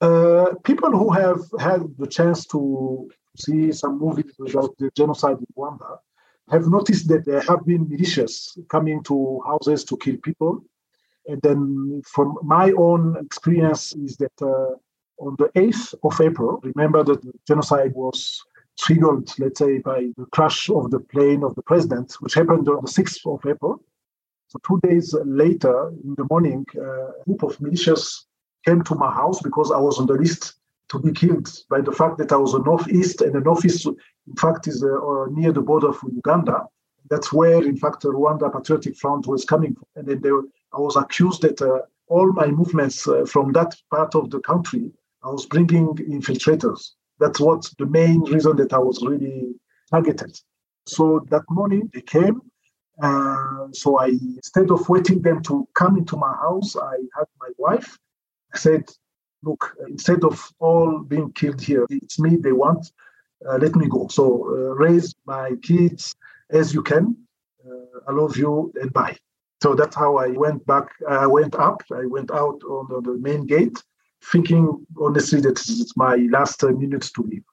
Uh, 0.00 0.54
people 0.64 0.90
who 0.90 1.10
have 1.10 1.40
had 1.58 1.82
the 1.98 2.06
chance 2.06 2.46
to 2.46 3.08
see 3.36 3.72
some 3.72 3.98
movies 3.98 4.32
about 4.38 4.76
the 4.78 4.90
genocide 4.96 5.38
in 5.38 5.46
Rwanda 5.56 5.98
have 6.50 6.66
noticed 6.66 7.08
that 7.08 7.24
there 7.24 7.40
have 7.42 7.64
been 7.66 7.86
militias 7.86 8.58
coming 8.68 9.02
to 9.04 9.40
houses 9.46 9.84
to 9.84 9.96
kill 9.96 10.16
people 10.22 10.64
and 11.28 11.42
then, 11.42 12.02
from 12.06 12.38
my 12.42 12.72
own 12.72 13.16
experience, 13.18 13.94
is 13.94 14.16
that 14.16 14.32
uh, 14.40 14.74
on 15.22 15.36
the 15.38 15.50
8th 15.54 15.94
of 16.02 16.18
April, 16.20 16.58
remember 16.62 17.04
that 17.04 17.20
the 17.20 17.32
genocide 17.46 17.92
was 17.94 18.42
triggered, 18.78 19.30
let's 19.38 19.58
say, 19.58 19.78
by 19.78 20.08
the 20.16 20.24
crash 20.32 20.70
of 20.70 20.90
the 20.90 21.00
plane 21.00 21.44
of 21.44 21.54
the 21.54 21.62
president, 21.62 22.14
which 22.20 22.32
happened 22.32 22.66
on 22.68 22.82
the 22.82 22.90
6th 22.90 23.26
of 23.26 23.44
April. 23.46 23.82
So, 24.46 24.58
two 24.66 24.80
days 24.88 25.14
later, 25.24 25.90
in 26.02 26.14
the 26.16 26.26
morning, 26.30 26.64
uh, 26.74 27.08
a 27.08 27.24
group 27.26 27.42
of 27.42 27.58
militias 27.58 28.24
came 28.64 28.82
to 28.84 28.94
my 28.94 29.12
house 29.12 29.42
because 29.42 29.70
I 29.70 29.78
was 29.78 29.98
on 29.98 30.06
the 30.06 30.14
list 30.14 30.54
to 30.88 30.98
be 30.98 31.12
killed 31.12 31.50
by 31.68 31.82
the 31.82 31.92
fact 31.92 32.16
that 32.18 32.32
I 32.32 32.36
was 32.36 32.54
a 32.54 32.60
northeast, 32.60 33.20
and 33.20 33.34
the 33.34 33.40
northeast, 33.40 33.84
in 33.84 34.36
fact, 34.38 34.66
is 34.66 34.82
uh, 34.82 35.26
near 35.30 35.52
the 35.52 35.60
border 35.60 35.92
for 35.92 36.08
Uganda. 36.10 36.64
That's 37.10 37.34
where, 37.34 37.62
in 37.62 37.76
fact, 37.76 38.02
the 38.02 38.08
Rwanda 38.08 38.50
Patriotic 38.50 38.96
Front 38.96 39.26
was 39.26 39.44
coming 39.44 39.74
from. 39.74 39.84
And 39.96 40.06
then 40.06 40.20
they 40.22 40.30
I 40.72 40.78
was 40.80 40.96
accused 40.96 41.42
that 41.42 41.60
uh, 41.62 41.80
all 42.08 42.32
my 42.32 42.46
movements 42.46 43.06
uh, 43.06 43.24
from 43.24 43.52
that 43.52 43.74
part 43.90 44.14
of 44.14 44.30
the 44.30 44.40
country, 44.40 44.92
I 45.24 45.28
was 45.28 45.46
bringing 45.46 45.94
infiltrators. 45.96 46.90
That's 47.18 47.40
what 47.40 47.68
the 47.78 47.86
main 47.86 48.22
reason 48.22 48.56
that 48.56 48.72
I 48.72 48.78
was 48.78 49.02
really 49.04 49.54
targeted. 49.90 50.38
So 50.86 51.24
that 51.30 51.44
morning 51.50 51.90
they 51.92 52.00
came. 52.00 52.40
Uh, 53.02 53.68
so 53.72 53.98
I, 53.98 54.06
instead 54.06 54.70
of 54.70 54.88
waiting 54.88 55.22
them 55.22 55.42
to 55.44 55.68
come 55.74 55.96
into 55.96 56.16
my 56.16 56.34
house, 56.34 56.76
I 56.76 56.96
had 57.16 57.26
my 57.40 57.50
wife. 57.58 57.98
I 58.54 58.58
said, 58.58 58.88
look, 59.42 59.76
instead 59.88 60.24
of 60.24 60.50
all 60.58 61.00
being 61.00 61.32
killed 61.32 61.60
here, 61.60 61.86
it's 61.90 62.18
me 62.18 62.36
they 62.36 62.52
want. 62.52 62.90
Uh, 63.48 63.56
let 63.58 63.76
me 63.76 63.88
go. 63.88 64.08
So 64.08 64.44
uh, 64.48 64.74
raise 64.74 65.14
my 65.26 65.52
kids 65.62 66.14
as 66.50 66.74
you 66.74 66.82
can. 66.82 67.16
Uh, 67.64 68.00
I 68.08 68.12
love 68.12 68.36
you 68.36 68.72
and 68.80 68.92
bye. 68.92 69.16
So 69.62 69.74
that's 69.74 69.96
how 69.96 70.16
I 70.16 70.28
went 70.28 70.64
back. 70.66 70.88
I 71.08 71.26
went 71.26 71.54
up. 71.56 71.82
I 71.92 72.06
went 72.06 72.30
out 72.30 72.62
on 72.64 73.02
the 73.02 73.14
main 73.14 73.46
gate, 73.46 73.82
thinking 74.24 74.86
honestly 75.00 75.40
that 75.40 75.58
it's 75.58 75.96
my 75.96 76.16
last 76.30 76.62
minutes 76.62 77.10
to 77.12 77.22
leave. 77.22 77.44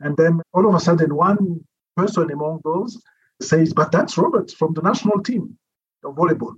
And 0.00 0.16
then 0.16 0.42
all 0.52 0.68
of 0.68 0.74
a 0.74 0.80
sudden, 0.80 1.14
one 1.14 1.64
person 1.96 2.30
among 2.30 2.60
those 2.64 3.02
says, 3.40 3.72
"But 3.72 3.92
that's 3.92 4.18
Robert 4.18 4.50
from 4.50 4.74
the 4.74 4.82
national 4.82 5.22
team 5.22 5.58
of 6.04 6.14
volleyball." 6.16 6.56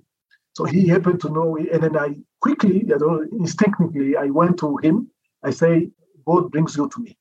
So 0.54 0.64
he 0.64 0.88
happened 0.88 1.20
to 1.20 1.28
know, 1.28 1.56
and 1.56 1.82
then 1.82 1.96
I 1.96 2.16
quickly, 2.40 2.84
you 2.84 2.98
know, 2.98 3.24
instinctively, 3.30 4.16
I 4.16 4.26
went 4.26 4.58
to 4.58 4.76
him. 4.78 5.08
I 5.44 5.50
say, 5.50 5.90
God 6.26 6.50
brings 6.50 6.76
you 6.76 6.88
to 6.88 7.00
me. 7.00 7.16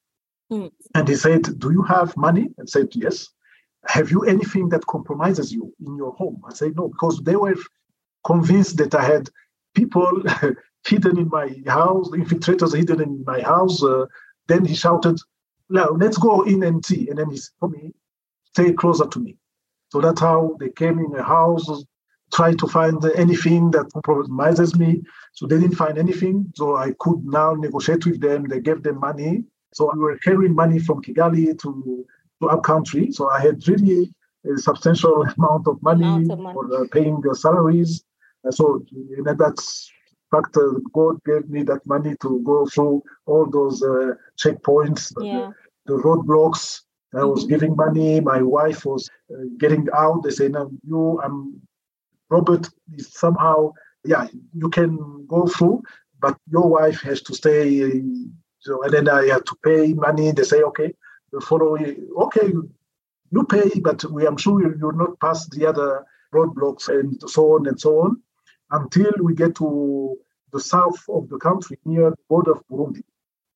Mm. 0.51 0.71
And 0.95 1.07
he 1.07 1.15
said, 1.15 1.43
Do 1.59 1.71
you 1.71 1.83
have 1.83 2.17
money? 2.17 2.49
And 2.57 2.69
said, 2.69 2.87
Yes. 2.93 3.29
Have 3.87 4.11
you 4.11 4.23
anything 4.23 4.69
that 4.69 4.85
compromises 4.87 5.51
you 5.51 5.73
in 5.85 5.95
your 5.95 6.13
home? 6.13 6.41
I 6.47 6.53
say, 6.53 6.69
No, 6.75 6.89
because 6.89 7.21
they 7.23 7.35
were 7.35 7.55
convinced 8.25 8.77
that 8.77 8.93
I 8.95 9.03
had 9.03 9.29
people 9.73 10.23
hidden 10.87 11.17
in 11.17 11.29
my 11.29 11.47
house, 11.67 12.09
infiltrators 12.09 12.75
hidden 12.75 13.01
in 13.01 13.23
my 13.25 13.41
house. 13.41 13.83
Uh, 13.83 14.05
then 14.47 14.65
he 14.65 14.75
shouted, 14.75 15.19
now 15.69 15.87
let's 15.89 16.17
go 16.17 16.43
in 16.43 16.63
and 16.63 16.85
see. 16.85 17.09
And 17.09 17.19
then 17.19 17.29
he 17.29 17.39
told 17.59 17.73
me, 17.73 17.93
stay 18.53 18.73
closer 18.73 19.05
to 19.07 19.19
me. 19.19 19.37
So 19.89 20.01
that's 20.01 20.19
how 20.21 20.55
they 20.59 20.69
came 20.69 20.99
in 20.99 21.11
the 21.11 21.23
house, 21.23 21.69
tried 22.33 22.59
to 22.59 22.67
find 22.67 23.03
anything 23.15 23.71
that 23.71 23.89
compromises 23.93 24.75
me. 24.75 25.01
So 25.33 25.47
they 25.47 25.59
didn't 25.59 25.75
find 25.75 25.97
anything. 25.97 26.51
So 26.55 26.75
I 26.75 26.93
could 26.99 27.23
now 27.25 27.53
negotiate 27.53 28.05
with 28.05 28.19
them. 28.21 28.47
They 28.47 28.59
gave 28.59 28.83
them 28.83 28.99
money. 28.99 29.43
So 29.73 29.91
we 29.93 29.99
were 29.99 30.17
carrying 30.17 30.55
money 30.55 30.79
from 30.79 31.01
Kigali 31.01 31.57
to, 31.59 32.05
to 32.41 32.49
up 32.49 32.63
country. 32.63 33.11
So 33.11 33.29
I 33.29 33.39
had 33.41 33.65
really 33.67 34.13
a 34.45 34.57
substantial 34.57 35.23
amount 35.37 35.67
of 35.67 35.81
money, 35.81 36.05
Amount 36.05 36.31
of 36.31 36.39
money. 36.39 36.53
for 36.53 36.63
uh, 36.81 36.85
paying 36.91 37.21
the 37.21 37.35
salaries. 37.35 38.03
Uh, 38.47 38.51
so 38.51 38.81
you 38.91 39.23
know, 39.23 39.33
that's 39.37 39.91
fact, 40.31 40.55
uh, 40.57 40.73
God 40.93 41.15
gave 41.25 41.49
me 41.49 41.63
that 41.63 41.85
money 41.85 42.15
to 42.21 42.41
go 42.45 42.65
through 42.67 43.03
all 43.25 43.45
those 43.49 43.81
uh, 43.83 44.13
checkpoints, 44.41 45.13
Yeah. 45.21 45.51
the, 45.85 45.93
the 45.95 46.01
roadblocks. 46.03 46.81
I 47.15 47.23
was 47.23 47.45
Mhm. 47.45 47.49
giving 47.49 47.75
money. 47.75 48.19
My 48.19 48.41
wife 48.41 48.85
was 48.85 49.09
uh, 49.33 49.43
getting 49.57 49.87
out. 49.93 50.23
They 50.23 50.31
say, 50.31 50.47
"No, 50.49 50.69
you, 50.83 51.19
um, 51.23 51.61
Robert, 52.29 52.69
is 52.95 53.11
somehow, 53.13 53.71
yeah, 54.05 54.27
you 54.53 54.69
can 54.69 55.25
go 55.27 55.45
through, 55.47 55.81
but 56.21 56.37
your 56.51 56.67
wife 56.69 57.01
has 57.01 57.21
to 57.23 57.33
stay." 57.33 58.01
So, 58.59 58.83
and 58.83 58.91
then 58.93 59.07
I 59.09 59.27
had 59.27 59.45
to 59.45 59.55
pay 59.63 59.93
money. 59.93 60.31
They 60.31 60.43
say, 60.43 60.61
"Okay, 60.63 60.93
the 61.31 61.41
following, 61.41 62.07
okay, 62.17 62.47
you 63.31 63.43
pay, 63.49 63.69
but 63.79 64.03
we, 64.11 64.25
I'm 64.25 64.37
sure 64.37 64.61
you, 64.61 64.75
you'll 64.79 64.93
not 64.93 65.19
pass 65.19 65.47
the 65.49 65.65
other 65.65 66.05
roadblocks 66.33 66.87
and 66.87 67.21
so 67.29 67.55
on 67.55 67.67
and 67.67 67.79
so 67.79 67.99
on." 68.01 68.21
until 68.71 69.11
we 69.21 69.33
get 69.33 69.55
to 69.55 70.17
the 70.51 70.59
south 70.59 70.99
of 71.09 71.29
the 71.29 71.37
country 71.37 71.77
near 71.85 72.09
the 72.11 72.17
border 72.29 72.51
of 72.51 72.63
Burundi. 72.69 73.03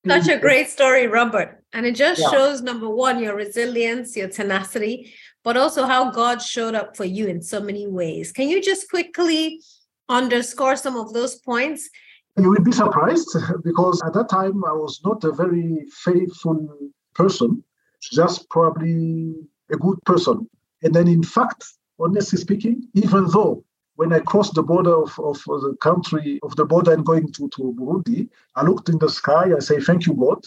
Such 0.06 0.26
a 0.26 0.32
mm-hmm. 0.32 0.40
great 0.40 0.68
story, 0.68 1.06
Robert. 1.06 1.62
And 1.72 1.86
it 1.86 1.94
just 1.94 2.20
Yeah. 2.20 2.30
shows 2.30 2.60
number 2.60 2.88
one, 2.88 3.22
your 3.22 3.36
resilience, 3.36 4.16
your 4.16 4.28
tenacity, 4.28 5.12
but 5.44 5.56
also 5.56 5.84
how 5.84 6.10
God 6.10 6.42
showed 6.42 6.74
up 6.74 6.96
for 6.96 7.04
you 7.04 7.26
in 7.28 7.40
so 7.40 7.60
many 7.60 7.86
ways. 7.86 8.32
Can 8.32 8.48
you 8.48 8.60
just 8.60 8.90
quickly 8.90 9.62
underscore 10.08 10.76
some 10.76 10.96
of 10.96 11.12
those 11.12 11.36
points? 11.36 11.88
You 12.36 12.50
will 12.50 12.62
be 12.62 12.72
surprised 12.72 13.36
because 13.64 14.02
at 14.04 14.12
that 14.14 14.28
time 14.28 14.64
I 14.64 14.72
was 14.72 15.00
not 15.04 15.22
a 15.24 15.32
very 15.32 15.86
faithful 16.04 16.90
person, 17.14 17.62
just 18.00 18.48
probably 18.48 19.34
a 19.70 19.76
good 19.76 20.02
person. 20.04 20.48
And 20.82 20.94
then, 20.94 21.08
in 21.08 21.22
fact, 21.22 21.64
honestly 22.00 22.38
speaking, 22.38 22.88
even 22.94 23.26
though 23.28 23.64
when 23.96 24.12
I 24.12 24.20
crossed 24.20 24.54
the 24.54 24.62
border 24.62 24.94
of, 24.94 25.18
of 25.18 25.42
the 25.44 25.76
country, 25.80 26.40
of 26.42 26.56
the 26.56 26.64
border 26.64 26.92
and 26.92 27.04
going 27.04 27.30
to, 27.32 27.48
to 27.48 27.76
Burundi, 27.78 28.28
I 28.56 28.64
looked 28.64 28.88
in 28.88 28.98
the 28.98 29.08
sky, 29.08 29.50
I 29.54 29.60
say, 29.60 29.80
Thank 29.80 30.06
you, 30.06 30.14
God. 30.14 30.44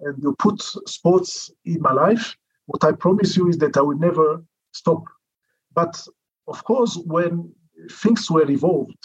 And 0.00 0.22
you 0.22 0.34
put 0.38 0.60
sports 0.60 1.50
in 1.64 1.80
my 1.80 1.92
life. 1.92 2.36
What 2.66 2.84
I 2.84 2.92
promise 2.92 3.36
you 3.36 3.48
is 3.48 3.58
that 3.58 3.76
I 3.76 3.80
will 3.80 3.98
never 3.98 4.42
stop. 4.72 5.04
But 5.74 6.06
of 6.48 6.64
course, 6.64 6.98
when 7.06 7.52
things 7.90 8.30
were 8.30 8.48
evolved, 8.50 8.98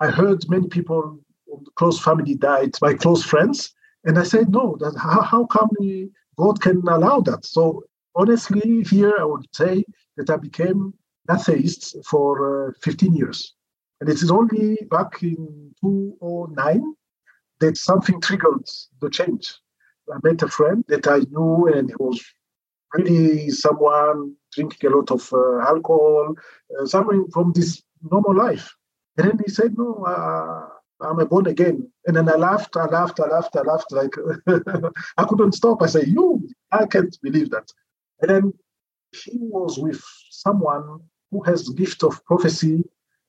I 0.00 0.08
heard 0.08 0.48
many 0.48 0.68
people 0.68 1.18
close 1.74 2.00
family 2.00 2.34
died, 2.34 2.74
my 2.80 2.94
close 2.94 3.22
friends. 3.22 3.74
And 4.04 4.18
I 4.18 4.22
said, 4.22 4.50
no, 4.50 4.76
that 4.80 4.96
how, 4.96 5.22
how 5.22 5.44
come 5.46 5.68
we, 5.78 6.10
God 6.38 6.60
can 6.60 6.82
allow 6.88 7.20
that? 7.20 7.44
So 7.44 7.84
honestly, 8.14 8.82
here 8.82 9.14
I 9.18 9.24
would 9.24 9.46
say 9.52 9.84
that 10.16 10.30
I 10.30 10.36
became 10.36 10.94
atheist 11.30 11.96
for 12.06 12.68
uh, 12.68 12.72
15 12.82 13.14
years. 13.14 13.54
And 14.00 14.08
it 14.08 14.22
is 14.22 14.30
only 14.30 14.78
back 14.90 15.22
in 15.22 15.74
2009 15.80 16.94
that 17.60 17.76
something 17.76 18.20
triggered 18.20 18.68
the 19.00 19.10
change. 19.10 19.56
I 20.12 20.18
met 20.22 20.42
a 20.42 20.48
friend 20.48 20.84
that 20.88 21.06
I 21.06 21.18
knew, 21.30 21.66
and 21.74 21.90
he 21.90 21.96
was 21.98 22.24
really 22.94 23.50
someone 23.50 24.34
drinking 24.52 24.90
a 24.90 24.96
lot 24.96 25.10
of 25.10 25.28
uh, 25.32 25.58
alcohol, 25.58 26.34
uh, 26.80 26.86
someone 26.86 27.30
from 27.30 27.52
this 27.52 27.82
normal 28.10 28.34
life. 28.34 28.74
And 29.16 29.28
then 29.28 29.38
he 29.44 29.50
said, 29.50 29.76
No, 29.76 30.04
uh, 30.04 30.68
I'm 31.00 31.20
a 31.20 31.26
born 31.26 31.46
again. 31.46 31.90
And 32.06 32.16
then 32.16 32.28
I 32.28 32.34
laughed, 32.34 32.76
I 32.76 32.86
laughed, 32.86 33.20
I 33.20 33.28
laughed, 33.28 33.56
I 33.56 33.62
laughed, 33.62 33.92
like 33.92 34.14
I 35.16 35.24
couldn't 35.24 35.52
stop. 35.52 35.82
I 35.82 35.86
said, 35.86 36.08
You, 36.08 36.48
I 36.72 36.86
can't 36.86 37.16
believe 37.22 37.50
that. 37.50 37.70
And 38.20 38.30
then 38.30 38.52
he 39.12 39.38
was 39.40 39.78
with 39.78 40.02
someone 40.30 41.00
who 41.30 41.42
has 41.44 41.68
gift 41.70 42.02
of 42.02 42.24
prophecy. 42.24 42.84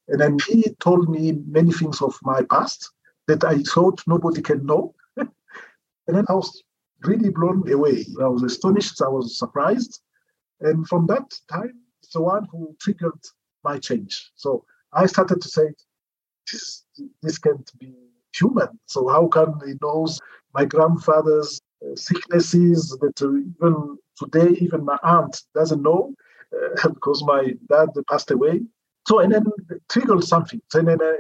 And 0.08 0.20
then 0.20 0.38
he 0.48 0.64
told 0.80 1.10
me 1.10 1.34
many 1.48 1.72
things 1.72 2.02
of 2.02 2.18
my 2.24 2.42
past 2.50 2.90
that 3.28 3.44
I 3.44 3.60
thought 3.60 4.02
nobody 4.08 4.42
can 4.42 4.66
know. 4.66 4.96
and 5.18 5.30
then 6.08 6.26
I 6.28 6.34
was 6.34 6.64
really 7.02 7.30
blown 7.30 7.72
away. 7.72 8.06
I 8.22 8.28
was 8.28 8.44
astonished, 8.44 9.02
I 9.02 9.08
was 9.08 9.38
surprised. 9.38 10.02
And 10.62 10.88
from 10.88 11.06
that 11.08 11.32
time, 11.52 11.74
it's 12.02 12.14
the 12.14 12.22
one 12.22 12.48
who 12.52 12.76
triggered 12.80 13.20
my 13.64 13.78
change. 13.78 14.32
So 14.36 14.66
I 14.94 15.06
started 15.06 15.42
to 15.42 15.48
say, 15.48 15.70
this, 16.52 16.86
this 17.22 17.38
can't 17.38 17.72
be 17.80 17.94
human. 18.34 18.68
So 18.86 19.08
how 19.08 19.28
can 19.28 19.54
he 19.66 19.74
knows 19.82 20.20
my 20.54 20.66
grandfather's 20.66 21.62
uh, 21.86 21.96
sicknesses 21.96 22.98
that 23.02 23.22
uh, 23.22 23.30
even 23.30 23.98
today, 24.18 24.58
even 24.60 24.86
my 24.86 24.98
aunt 25.04 25.42
doesn't 25.56 25.82
know 25.82 26.14
uh, 26.54 26.90
because 26.94 27.24
my 27.24 27.54
dad 27.70 27.90
passed 28.10 28.32
away. 28.32 28.62
So 29.08 29.20
and 29.20 29.34
then 29.34 29.46
it 29.70 29.82
triggered 29.90 30.24
something. 30.24 30.62
And 30.74 30.88
then 30.88 31.02
uh, 31.02 31.14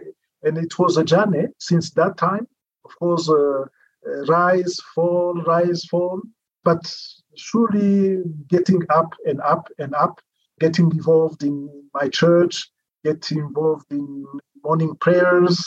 and 0.44 0.58
it 0.58 0.78
was 0.80 0.98
a 0.98 1.04
journey 1.04 1.48
since 1.60 1.92
that 1.92 2.18
time. 2.18 2.48
Of 2.86 2.98
course, 2.98 3.30
uh, 3.30 3.62
uh, 3.62 4.26
rise, 4.28 4.80
fall, 4.96 5.34
rise, 5.46 5.84
fall, 5.86 6.22
but 6.64 6.94
surely 7.36 8.24
getting 8.48 8.84
up 8.90 9.14
and 9.26 9.42
up 9.42 9.68
and 9.80 9.94
up, 9.96 10.20
getting 10.60 10.92
involved 10.92 11.44
in 11.44 11.70
my 11.94 12.08
church, 12.08 12.70
getting 13.04 13.40
involved 13.40 13.92
in 13.92 14.26
morning 14.70 14.96
prayers, 14.98 15.58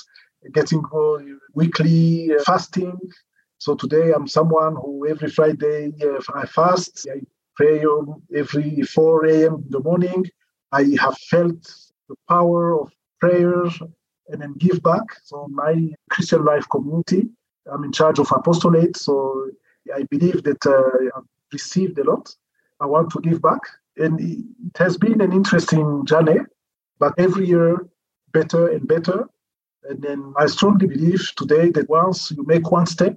getting 0.53 0.81
weekly 1.55 2.33
uh, 2.33 2.41
fasting. 2.45 2.97
So 3.59 3.75
today 3.75 4.13
I'm 4.15 4.29
someone 4.29 4.77
who 4.77 5.09
every 5.09 5.29
Friday 5.29 5.93
uh, 6.07 6.21
I 6.41 6.47
fast. 6.47 7.09
I 7.13 7.19
pray 7.57 7.85
every 8.33 8.83
4 8.83 9.27
a.m. 9.27 9.55
in 9.65 9.71
the 9.71 9.81
morning. 9.81 10.21
I 10.71 10.83
have 11.01 11.19
felt 11.33 11.63
the 12.09 12.15
power 12.29 12.81
of 12.81 12.93
prayer 13.19 13.65
and 14.29 14.41
then 14.41 14.55
give 14.59 14.81
back. 14.85 15.07
So 15.25 15.49
my 15.51 15.75
Christian 16.11 16.45
life 16.45 16.67
community, 16.71 17.23
I'm 17.73 17.83
in 17.83 17.91
charge 17.91 18.21
of 18.21 18.31
apostolate. 18.31 18.97
So 18.97 19.15
I 19.99 20.05
believe 20.15 20.45
that 20.45 20.65
uh, 20.65 21.19
I've 21.19 21.31
received 21.53 21.99
a 21.99 22.05
lot. 22.05 22.33
I 22.81 22.87
want 22.87 23.11
to 23.11 23.21
give 23.21 23.43
back. 23.43 23.63
And 23.97 24.15
it 24.21 24.77
has 24.77 24.97
been 24.97 25.21
an 25.21 25.33
interesting 25.33 26.07
journey, 26.07 26.39
but 27.01 27.15
every 27.19 27.49
year 27.49 27.89
better 28.33 28.69
and 28.69 28.87
better. 28.87 29.29
And 29.85 30.01
then 30.01 30.33
I 30.37 30.47
strongly 30.47 30.87
believe 30.87 31.33
today 31.37 31.71
that 31.71 31.89
once 31.89 32.31
you 32.31 32.45
make 32.45 32.71
one 32.71 32.87
step, 32.87 33.17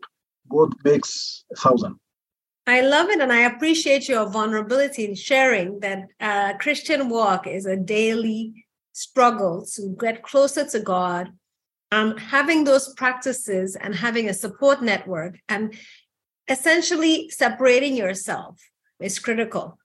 God 0.50 0.74
makes 0.84 1.44
a 1.52 1.56
thousand. 1.56 2.00
I 2.68 2.82
love 2.82 3.10
it, 3.10 3.20
and 3.20 3.32
I 3.32 3.42
appreciate 3.42 4.10
your 4.10 4.28
vulnerability 4.28 5.06
in 5.06 5.14
sharing 5.14 5.80
that 5.82 6.08
uh, 6.20 6.54
Christian 6.58 7.10
walk 7.10 7.46
is 7.46 7.68
a 7.68 7.76
daily 7.76 8.66
struggle 8.92 9.68
to 9.76 9.96
get 10.00 10.24
closer 10.24 10.66
to 10.66 10.80
God. 10.80 11.32
Um, 11.92 12.18
having 12.18 12.64
those 12.64 12.94
practices 12.96 13.76
and 13.76 13.94
having 13.94 14.28
a 14.28 14.34
support 14.34 14.82
network 14.82 15.38
and 15.48 15.76
essentially 16.48 17.30
separating 17.30 17.96
yourself 17.96 18.60
is 19.00 19.20
critical. 19.20 19.78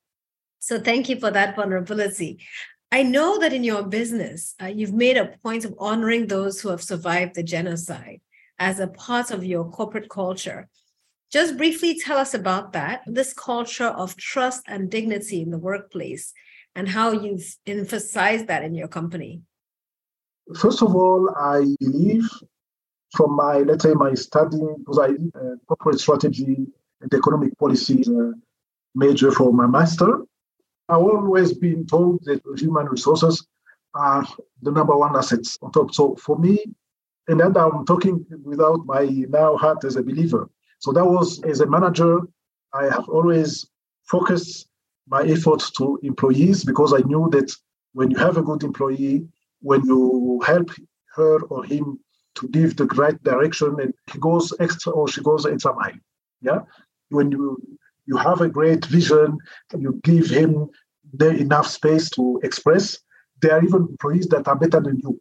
So, 0.58 0.80
thank 0.80 1.10
you 1.10 1.20
for 1.20 1.30
that 1.30 1.56
vulnerability. 1.56 2.40
I 2.92 3.04
know 3.04 3.38
that 3.38 3.52
in 3.52 3.62
your 3.62 3.84
business, 3.84 4.54
uh, 4.60 4.66
you've 4.66 4.92
made 4.92 5.16
a 5.16 5.36
point 5.44 5.64
of 5.64 5.74
honoring 5.78 6.26
those 6.26 6.60
who 6.60 6.70
have 6.70 6.82
survived 6.82 7.36
the 7.36 7.44
genocide 7.44 8.20
as 8.58 8.80
a 8.80 8.88
part 8.88 9.30
of 9.30 9.44
your 9.44 9.64
corporate 9.70 10.08
culture. 10.08 10.68
Just 11.30 11.56
briefly 11.56 12.00
tell 12.00 12.18
us 12.18 12.34
about 12.34 12.72
that, 12.72 13.02
this 13.06 13.32
culture 13.32 13.86
of 13.86 14.16
trust 14.16 14.64
and 14.66 14.90
dignity 14.90 15.40
in 15.40 15.50
the 15.50 15.58
workplace, 15.58 16.32
and 16.74 16.88
how 16.88 17.12
you've 17.12 17.56
emphasized 17.64 18.48
that 18.48 18.64
in 18.64 18.74
your 18.74 18.88
company. 18.88 19.42
First 20.58 20.82
of 20.82 20.96
all, 20.96 21.32
I 21.36 21.64
believe 21.78 22.28
from 23.14 23.36
my, 23.36 23.58
let's 23.58 23.84
say, 23.84 23.94
my 23.94 24.14
studying, 24.14 24.74
because 24.78 24.98
I 24.98 25.10
uh, 25.38 25.54
corporate 25.68 26.00
strategy 26.00 26.66
and 27.00 27.14
economic 27.14 27.56
policy 27.56 28.02
uh, 28.08 28.32
major 28.96 29.30
for 29.30 29.52
my 29.52 29.68
master. 29.68 30.24
I've 30.90 31.02
always 31.02 31.52
been 31.52 31.86
told 31.86 32.24
that 32.24 32.42
human 32.56 32.86
resources 32.86 33.46
are 33.94 34.26
the 34.62 34.70
number 34.70 34.96
one 34.96 35.16
assets 35.16 35.58
on 35.62 35.72
top. 35.72 35.94
So 35.94 36.16
for 36.16 36.38
me, 36.38 36.64
and 37.28 37.38
then 37.38 37.56
I'm 37.56 37.86
talking 37.86 38.24
without 38.44 38.86
my 38.86 39.04
now 39.28 39.56
heart 39.56 39.84
as 39.84 39.96
a 39.96 40.02
believer. 40.02 40.50
So 40.80 40.92
that 40.92 41.04
was 41.04 41.42
as 41.44 41.60
a 41.60 41.66
manager, 41.66 42.20
I 42.72 42.84
have 42.84 43.08
always 43.08 43.66
focused 44.04 44.68
my 45.06 45.22
efforts 45.22 45.70
to 45.72 45.98
employees 46.02 46.64
because 46.64 46.92
I 46.92 47.00
knew 47.00 47.28
that 47.32 47.54
when 47.92 48.10
you 48.10 48.18
have 48.18 48.36
a 48.36 48.42
good 48.42 48.62
employee, 48.62 49.26
when 49.60 49.84
you 49.84 50.42
help 50.46 50.70
her 51.14 51.40
or 51.42 51.64
him 51.64 52.00
to 52.36 52.48
give 52.48 52.76
the 52.76 52.86
right 52.86 53.20
direction 53.22 53.76
and 53.80 53.92
he 54.12 54.18
goes 54.18 54.52
extra 54.60 54.92
or 54.92 55.08
she 55.08 55.20
goes 55.22 55.46
extra 55.46 55.74
mile. 55.74 55.92
Yeah. 56.40 56.60
When 57.10 57.30
you 57.30 57.58
you 58.10 58.16
have 58.16 58.40
a 58.40 58.48
great 58.48 58.84
vision, 58.86 59.38
you 59.78 60.00
give 60.02 60.28
him 60.28 60.68
the 61.14 61.30
enough 61.30 61.68
space 61.68 62.10
to 62.10 62.40
express. 62.42 62.98
There 63.40 63.52
are 63.56 63.64
even 63.64 63.82
employees 63.92 64.26
that 64.28 64.48
are 64.48 64.56
better 64.56 64.80
than 64.80 64.98
you. 65.04 65.20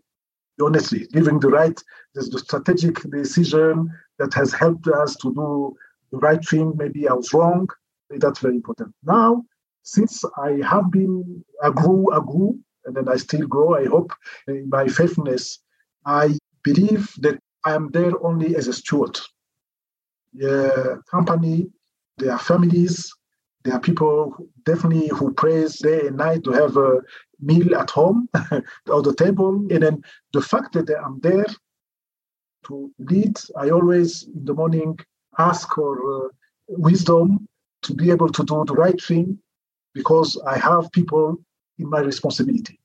Honestly, 0.61 1.07
giving 1.13 1.39
the 1.39 1.49
right, 1.49 1.79
the 2.15 2.23
strategic 2.23 2.95
decision 3.11 3.89
that 4.17 4.33
has 4.33 4.51
helped 4.51 4.87
us 4.87 5.15
to 5.17 5.33
do 5.33 5.75
the 6.11 6.17
right 6.17 6.43
thing. 6.43 6.73
Maybe 6.75 7.07
I 7.07 7.13
was 7.13 7.31
wrong. 7.33 7.69
That's 8.09 8.39
very 8.39 8.55
important. 8.55 8.93
Now, 9.03 9.45
since 9.83 10.23
I 10.37 10.59
have 10.71 10.91
been, 10.91 11.45
I 11.63 11.69
grew, 11.69 12.11
I 12.11 12.19
grew, 12.19 12.59
and 12.85 12.95
then 12.95 13.07
I 13.07 13.17
still 13.17 13.47
grow. 13.47 13.75
I 13.75 13.85
hope 13.85 14.11
in 14.47 14.67
my 14.69 14.87
faithfulness, 14.87 15.59
I 16.05 16.37
believe 16.63 17.13
that 17.19 17.37
I 17.65 17.75
am 17.75 17.89
there 17.91 18.13
only 18.25 18.55
as 18.55 18.67
a 18.67 18.73
steward. 18.73 19.17
The 20.33 21.01
company, 21.09 21.71
their 22.19 22.37
families, 22.37 23.13
there 23.63 23.73
are 23.73 23.79
people 23.79 24.31
who 24.31 24.49
definitely 24.63 25.07
who 25.09 25.33
prays 25.33 25.79
day 25.79 26.07
and 26.07 26.17
night 26.17 26.43
to 26.43 26.51
have 26.51 26.77
a 26.77 27.01
meal 27.41 27.75
at 27.75 27.89
home 27.89 28.29
on 28.89 29.03
the 29.03 29.15
table. 29.15 29.55
And 29.71 29.83
then 29.83 30.03
the 30.33 30.41
fact 30.41 30.73
that 30.73 30.89
I'm 31.03 31.19
there 31.21 31.45
to 32.67 32.91
lead, 32.99 33.37
I 33.57 33.69
always 33.69 34.23
in 34.23 34.45
the 34.45 34.53
morning 34.53 34.97
ask 35.37 35.73
for 35.73 36.25
uh, 36.25 36.27
wisdom 36.67 37.47
to 37.81 37.93
be 37.93 38.11
able 38.11 38.29
to 38.29 38.43
do 38.43 38.63
the 38.65 38.73
right 38.73 39.01
thing 39.01 39.39
because 39.93 40.39
I 40.45 40.57
have 40.57 40.91
people 40.91 41.37
in 41.79 41.89
my 41.89 41.99
responsibility. 41.99 42.79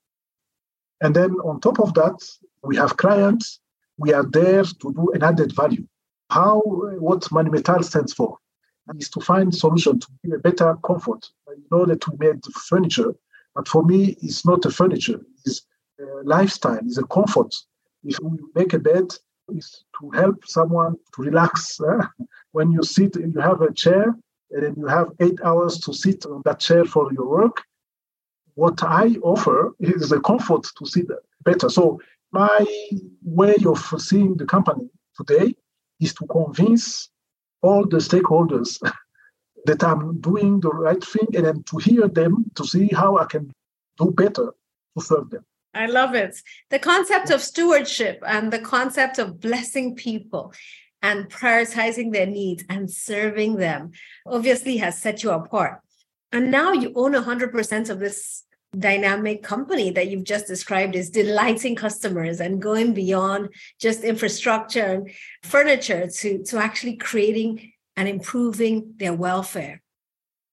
And 1.00 1.14
then 1.14 1.32
on 1.44 1.60
top 1.60 1.80
of 1.80 1.94
that, 1.94 2.16
we 2.62 2.76
have 2.76 2.96
clients. 2.96 3.60
We 3.98 4.12
are 4.12 4.24
there 4.24 4.64
to 4.64 4.92
do 4.92 5.10
an 5.14 5.22
added 5.22 5.54
value. 5.54 5.86
How, 6.30 6.62
what 6.64 7.22
Manumetal 7.30 7.84
stands 7.84 8.12
for 8.12 8.38
is 8.98 9.08
to 9.10 9.20
find 9.20 9.54
solution 9.54 9.98
to 9.98 10.08
give 10.22 10.32
a 10.34 10.38
better 10.38 10.76
comfort. 10.84 11.28
You 11.48 11.64
know 11.70 11.86
that 11.86 12.06
we 12.08 12.26
made 12.26 12.44
furniture, 12.68 13.14
but 13.54 13.68
for 13.68 13.82
me, 13.82 14.16
it's 14.22 14.44
not 14.44 14.64
a 14.64 14.70
furniture. 14.70 15.20
It's 15.44 15.62
a 16.00 16.22
lifestyle. 16.24 16.80
It's 16.84 16.98
a 16.98 17.04
comfort. 17.04 17.54
If 18.04 18.18
we 18.20 18.38
make 18.54 18.74
a 18.74 18.78
bed, 18.78 19.14
it's 19.48 19.84
to 20.00 20.10
help 20.10 20.46
someone 20.46 20.96
to 21.14 21.22
relax. 21.22 21.80
Eh? 21.80 22.06
When 22.52 22.70
you 22.72 22.82
sit, 22.82 23.16
and 23.16 23.34
you 23.34 23.40
have 23.40 23.62
a 23.62 23.72
chair, 23.72 24.14
and 24.50 24.62
then 24.62 24.74
you 24.76 24.86
have 24.86 25.08
eight 25.20 25.40
hours 25.42 25.78
to 25.80 25.92
sit 25.92 26.26
on 26.26 26.42
that 26.44 26.60
chair 26.60 26.84
for 26.84 27.12
your 27.12 27.28
work. 27.28 27.62
What 28.54 28.82
I 28.82 29.16
offer 29.22 29.74
is 29.80 30.12
a 30.12 30.20
comfort 30.20 30.66
to 30.78 30.86
sit 30.86 31.06
better. 31.44 31.68
So 31.68 32.00
my 32.32 32.64
way 33.22 33.54
of 33.66 33.78
seeing 33.98 34.36
the 34.36 34.46
company 34.46 34.88
today 35.16 35.54
is 36.00 36.14
to 36.14 36.26
convince 36.26 37.10
all 37.64 37.86
the 37.86 37.96
stakeholders 37.96 38.78
that 39.64 39.82
I'm 39.82 40.20
doing 40.20 40.60
the 40.60 40.68
right 40.68 41.02
thing 41.02 41.28
and 41.34 41.46
then 41.46 41.62
to 41.70 41.78
hear 41.78 42.06
them 42.08 42.44
to 42.56 42.64
see 42.64 42.88
how 42.88 43.16
I 43.16 43.24
can 43.24 43.50
do 43.98 44.10
better 44.10 44.52
to 44.96 45.04
serve 45.04 45.30
them. 45.30 45.44
I 45.74 45.86
love 45.86 46.14
it. 46.14 46.36
The 46.70 46.78
concept 46.78 47.30
of 47.30 47.40
stewardship 47.40 48.22
and 48.26 48.52
the 48.52 48.60
concept 48.60 49.18
of 49.18 49.40
blessing 49.40 49.96
people 49.96 50.52
and 51.02 51.28
prioritizing 51.28 52.12
their 52.12 52.26
needs 52.26 52.64
and 52.68 52.90
serving 52.90 53.56
them 53.56 53.90
obviously 54.26 54.76
has 54.76 55.00
set 55.00 55.22
you 55.22 55.30
apart. 55.30 55.80
And 56.32 56.50
now 56.50 56.72
you 56.72 56.92
own 56.94 57.12
100% 57.12 57.90
of 57.90 57.98
this 57.98 58.44
dynamic 58.78 59.42
company 59.42 59.90
that 59.90 60.08
you've 60.08 60.24
just 60.24 60.46
described 60.46 60.94
is 60.94 61.10
delighting 61.10 61.74
customers 61.74 62.40
and 62.40 62.60
going 62.60 62.94
beyond 62.94 63.48
just 63.80 64.04
infrastructure 64.04 64.84
and 64.84 65.10
furniture 65.42 66.08
to, 66.08 66.42
to 66.44 66.58
actually 66.58 66.96
creating 66.96 67.72
and 67.96 68.08
improving 68.08 68.94
their 68.96 69.14
welfare. 69.14 69.82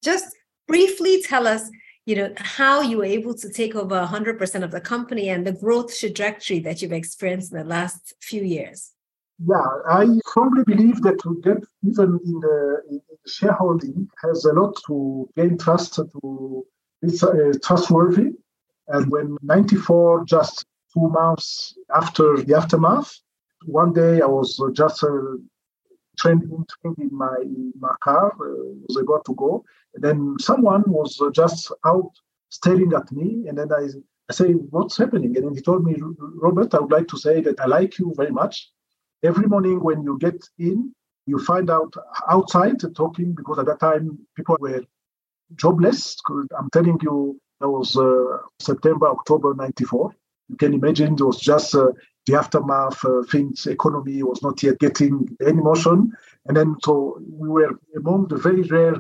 Just 0.04 0.36
briefly 0.68 1.22
tell 1.22 1.48
us, 1.48 1.70
you 2.06 2.16
know, 2.16 2.34
how 2.38 2.82
you 2.82 2.98
were 2.98 3.06
able 3.06 3.34
to 3.36 3.50
take 3.50 3.76
over 3.76 3.96
100% 3.96 4.64
of 4.64 4.72
the 4.72 4.82
company 4.82 5.30
and 5.30 5.46
the 5.46 5.52
growth 5.52 5.98
trajectory 5.98 6.60
that 6.60 6.82
you've 6.82 6.92
experienced 6.92 7.52
in 7.52 7.58
the 7.58 7.64
last 7.64 8.14
few 8.22 8.44
years. 8.44 8.92
Yeah, 9.44 9.66
I 9.90 10.08
strongly 10.28 10.64
believe 10.64 11.02
that 11.02 11.20
to 11.24 11.42
get 11.44 11.58
even 11.84 12.20
in 12.24 12.40
the, 12.40 12.82
in 12.90 13.02
the 13.10 13.30
shareholding 13.30 14.08
has 14.24 14.46
a 14.46 14.54
lot 14.54 14.80
to 14.88 15.30
gain 15.36 15.58
trust 15.58 15.96
to 15.96 16.66
it's 17.02 17.24
uh, 17.24 17.54
trustworthy. 17.64 18.32
And 18.88 19.10
when 19.12 19.38
94, 19.42 20.26
just 20.26 20.66
two 20.94 21.10
months 21.10 21.78
after 21.96 22.38
the 22.42 22.56
aftermath, 22.56 23.20
one 23.66 23.94
day 23.94 24.22
I 24.22 24.26
was 24.26 24.60
uh, 24.60 24.72
just 24.72 25.04
uh, 25.04 25.38
training, 26.18 26.66
in 26.98 27.10
my, 27.12 27.36
my 27.80 27.94
car, 28.04 28.28
uh, 28.28 28.74
was 28.88 28.98
about 28.98 29.26
to 29.26 29.36
go. 29.36 29.64
And 29.96 30.04
then 30.04 30.36
someone 30.40 30.84
was 30.88 31.20
uh, 31.22 31.30
just 31.32 31.72
out 31.86 32.12
staring 32.50 32.94
at 32.94 33.12
me. 33.12 33.46
And 33.48 33.58
then 33.58 33.72
I, 33.72 33.88
I 34.30 34.34
say, 34.34 34.52
What's 34.52 34.98
happening? 34.98 35.38
And 35.38 35.56
he 35.56 35.62
told 35.62 35.86
me, 35.86 35.96
Robert, 36.18 36.74
I 36.74 36.80
would 36.80 36.92
like 36.92 37.08
to 37.10 37.18
say 37.18 37.42
that 37.42 37.60
I 37.60 37.66
like 37.66 37.98
you 37.98 38.14
very 38.16 38.32
much. 38.32 38.70
Every 39.24 39.48
morning 39.48 39.84
when 39.84 40.04
you 40.04 40.18
get 40.20 40.44
in, 40.58 40.94
you 41.28 41.38
find 41.40 41.70
out 41.70 41.94
outside 42.30 42.82
talking 42.96 43.34
because 43.34 43.60
at 43.60 43.68
that 43.68 43.80
time 43.80 44.18
people 44.36 44.58
were 44.60 44.82
jobless. 45.56 46.18
I'm 46.58 46.70
telling 46.72 47.00
you, 47.02 47.40
that 47.60 47.70
was 47.70 47.96
uh, 47.96 48.38
September, 48.60 49.08
October 49.08 49.54
94. 49.54 50.12
You 50.50 50.58
can 50.58 50.74
imagine 50.74 51.14
it 51.14 51.22
was 51.22 51.40
just 51.40 51.76
uh, 51.76 51.92
the 52.26 52.36
aftermath, 52.36 53.04
uh, 53.06 53.24
things, 53.32 53.66
economy 53.68 54.22
was 54.24 54.42
not 54.44 54.62
yet 54.62 54.80
getting 54.80 55.28
any 55.46 55.62
motion. 55.62 56.12
And 56.46 56.58
then 56.58 56.76
so 56.84 57.22
we 57.30 57.50
were 57.50 57.80
among 57.96 58.28
the 58.28 58.38
very 58.38 58.64
rare 58.64 58.96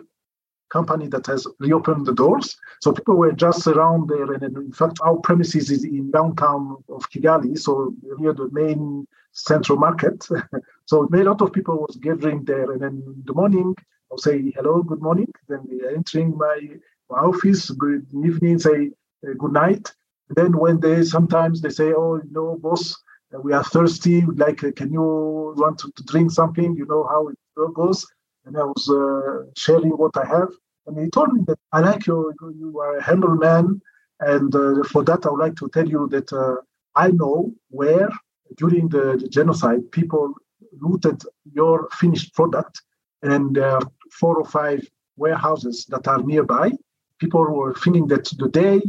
company 0.71 1.07
that 1.07 1.27
has 1.27 1.45
reopened 1.59 2.05
the 2.05 2.13
doors. 2.13 2.57
So 2.81 2.93
people 2.93 3.15
were 3.15 3.33
just 3.33 3.67
around 3.67 4.09
there. 4.09 4.31
And 4.33 4.43
in 4.43 4.71
fact, 4.71 4.99
our 5.03 5.17
premises 5.17 5.69
is 5.69 5.83
in 5.83 6.11
downtown 6.11 6.77
of 6.89 7.09
Kigali, 7.11 7.57
so 7.57 7.93
near 8.17 8.33
the 8.33 8.49
main 8.51 9.07
central 9.33 9.77
market. 9.77 10.25
so 10.85 11.07
a 11.13 11.17
lot 11.17 11.41
of 11.41 11.53
people 11.53 11.77
was 11.77 11.97
gathering 11.97 12.43
there. 12.45 12.71
And 12.71 12.81
then 12.81 13.03
in 13.05 13.23
the 13.25 13.33
morning, 13.33 13.75
say 14.17 14.51
hello, 14.55 14.83
good 14.83 15.01
morning. 15.01 15.31
Then 15.47 15.59
we 15.69 15.81
are 15.83 15.91
entering 15.91 16.37
my, 16.37 16.69
my 17.09 17.19
office. 17.19 17.69
Good 17.69 18.05
evening. 18.13 18.59
Say 18.59 18.91
uh, 19.27 19.33
good 19.37 19.53
night. 19.53 19.91
Then 20.29 20.57
when 20.57 20.79
they 20.79 21.03
sometimes 21.03 21.61
they 21.61 21.69
say, 21.69 21.93
oh, 21.93 22.15
you 22.15 22.31
know, 22.31 22.57
boss, 22.57 22.95
uh, 23.33 23.39
we 23.39 23.53
are 23.53 23.63
thirsty. 23.63 24.21
Like, 24.21 24.63
uh, 24.63 24.71
can 24.71 24.91
you 24.91 25.53
want 25.57 25.79
to, 25.79 25.91
to, 25.95 26.03
drink 26.03 26.31
something? 26.31 26.75
You 26.75 26.85
know 26.85 27.07
how 27.09 27.27
it 27.29 27.37
goes. 27.73 28.05
And 28.45 28.57
I 28.57 28.63
was 28.63 28.89
uh, 28.89 29.49
sharing 29.55 29.91
what 29.91 30.17
I 30.17 30.25
have. 30.25 30.49
And 30.87 30.97
he 30.99 31.09
told 31.09 31.33
me 31.33 31.41
that 31.47 31.59
I 31.71 31.79
like 31.81 32.07
you. 32.07 32.33
You 32.57 32.79
are 32.79 32.97
a 32.97 33.03
humble 33.03 33.35
man. 33.35 33.81
And 34.19 34.53
uh, 34.55 34.83
for 34.83 35.03
that, 35.03 35.25
I 35.25 35.29
would 35.29 35.39
like 35.39 35.55
to 35.57 35.69
tell 35.69 35.87
you 35.87 36.07
that 36.11 36.31
uh, 36.33 36.55
I 36.95 37.09
know 37.11 37.53
where 37.69 38.09
during 38.57 38.89
the, 38.89 39.17
the 39.17 39.27
genocide 39.29 39.91
people 39.91 40.33
looted 40.79 41.21
your 41.53 41.87
finished 41.91 42.33
product 42.33 42.81
and 43.23 43.57
are 43.57 43.81
four 44.11 44.37
or 44.37 44.45
five 44.45 44.87
warehouses 45.17 45.85
that 45.87 46.07
are 46.07 46.21
nearby. 46.21 46.71
People 47.19 47.43
were 47.45 47.73
thinking 47.75 48.07
that 48.07 48.25
today 48.25 48.81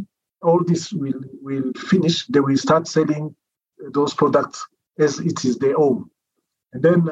all 0.43 0.63
this 0.65 0.93
will, 0.93 1.21
will 1.41 1.73
finish, 1.77 2.27
they 2.27 2.41
will 2.41 2.57
start 2.57 2.87
selling 2.89 3.35
those 3.93 4.15
products 4.15 4.67
as 4.99 5.19
it 5.21 5.45
is 5.45 5.59
their 5.59 5.79
own. 5.79 6.09
And 6.73 6.83
then 6.83 7.09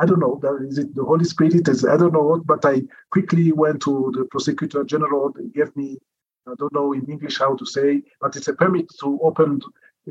I 0.00 0.06
don't 0.06 0.20
know, 0.20 0.40
is 0.68 0.78
it 0.78 0.94
the 0.94 1.04
Holy 1.04 1.24
Spirit? 1.24 1.68
Is, 1.68 1.84
I 1.84 1.96
don't 1.96 2.12
know 2.12 2.22
what, 2.22 2.46
but 2.46 2.64
I 2.64 2.82
quickly 3.10 3.50
went 3.52 3.82
to 3.82 4.12
the 4.16 4.24
prosecutor 4.24 4.84
general. 4.84 5.32
They 5.32 5.48
gave 5.48 5.74
me, 5.76 5.98
I 6.46 6.52
don't 6.58 6.72
know 6.72 6.92
in 6.92 7.04
English 7.06 7.38
how 7.38 7.56
to 7.56 7.66
say, 7.66 8.02
but 8.20 8.36
it's 8.36 8.48
a 8.48 8.54
permit 8.54 8.86
to 9.00 9.18
open 9.22 9.60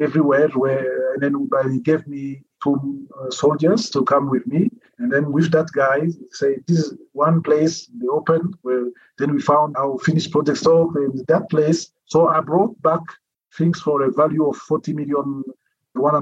everywhere. 0.02 0.50
Where 0.50 1.14
and 1.14 1.22
then 1.22 1.72
he 1.72 1.80
gave 1.80 2.06
me 2.08 2.42
two 2.62 3.08
uh, 3.22 3.32
soldiers 3.32 3.90
to 3.92 4.04
come 4.04 4.30
with 4.30 4.46
me. 4.48 4.69
And 5.00 5.12
then 5.12 5.32
with 5.32 5.52
that 5.52 5.70
guy, 5.74 6.08
say, 6.32 6.58
this 6.68 6.80
is 6.80 6.98
one 7.14 7.42
place 7.42 7.88
they 7.88 8.08
opened 8.08 8.56
where 8.62 8.90
then 9.18 9.34
we 9.34 9.42
found 9.42 9.76
our 9.78 9.98
finished 10.00 10.32
product 10.32 10.58
store 10.58 10.92
in 11.04 11.24
that 11.28 11.50
place. 11.50 11.92
So 12.06 12.28
I 12.28 12.42
brought 12.42 12.80
back 12.82 13.02
things 13.58 13.80
for 13.80 14.04
a 14.04 14.12
value 14.12 14.48
of 14.48 14.58
40 14.58 14.94
million 14.94 15.44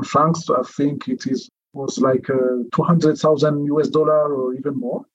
francs. 0.04 0.50
I 0.50 0.62
think 0.64 1.08
it 1.08 1.26
is 1.26 1.50
was 1.74 2.00
like 2.00 2.30
uh, 2.30 2.64
200,000 2.74 3.66
US 3.66 3.90
dollar 3.90 4.34
or 4.34 4.54
even 4.54 4.76
more. 4.80 5.06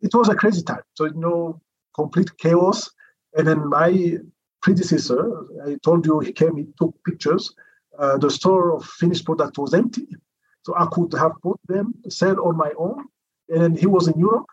It 0.00 0.14
was 0.14 0.28
a 0.28 0.34
crazy 0.34 0.62
time. 0.62 0.82
So, 0.94 1.04
you 1.04 1.14
know, 1.14 1.60
complete 1.94 2.36
chaos. 2.38 2.90
And 3.34 3.46
then 3.46 3.68
my 3.68 4.18
predecessor, 4.62 5.44
I 5.66 5.76
told 5.82 6.06
you 6.06 6.20
he 6.20 6.32
came, 6.32 6.56
he 6.56 6.66
took 6.78 6.94
pictures. 7.04 7.54
Uh, 7.98 8.16
the 8.16 8.30
store 8.30 8.74
of 8.74 8.84
finished 8.84 9.24
product 9.24 9.58
was 9.58 9.74
empty. 9.74 10.08
So 10.62 10.74
I 10.76 10.86
could 10.92 11.12
have 11.14 11.32
bought 11.42 11.60
them, 11.66 11.94
sell 12.08 12.40
on 12.40 12.56
my 12.56 12.72
own. 12.78 13.06
And 13.48 13.78
he 13.78 13.86
was 13.86 14.08
in 14.08 14.18
Europe. 14.18 14.46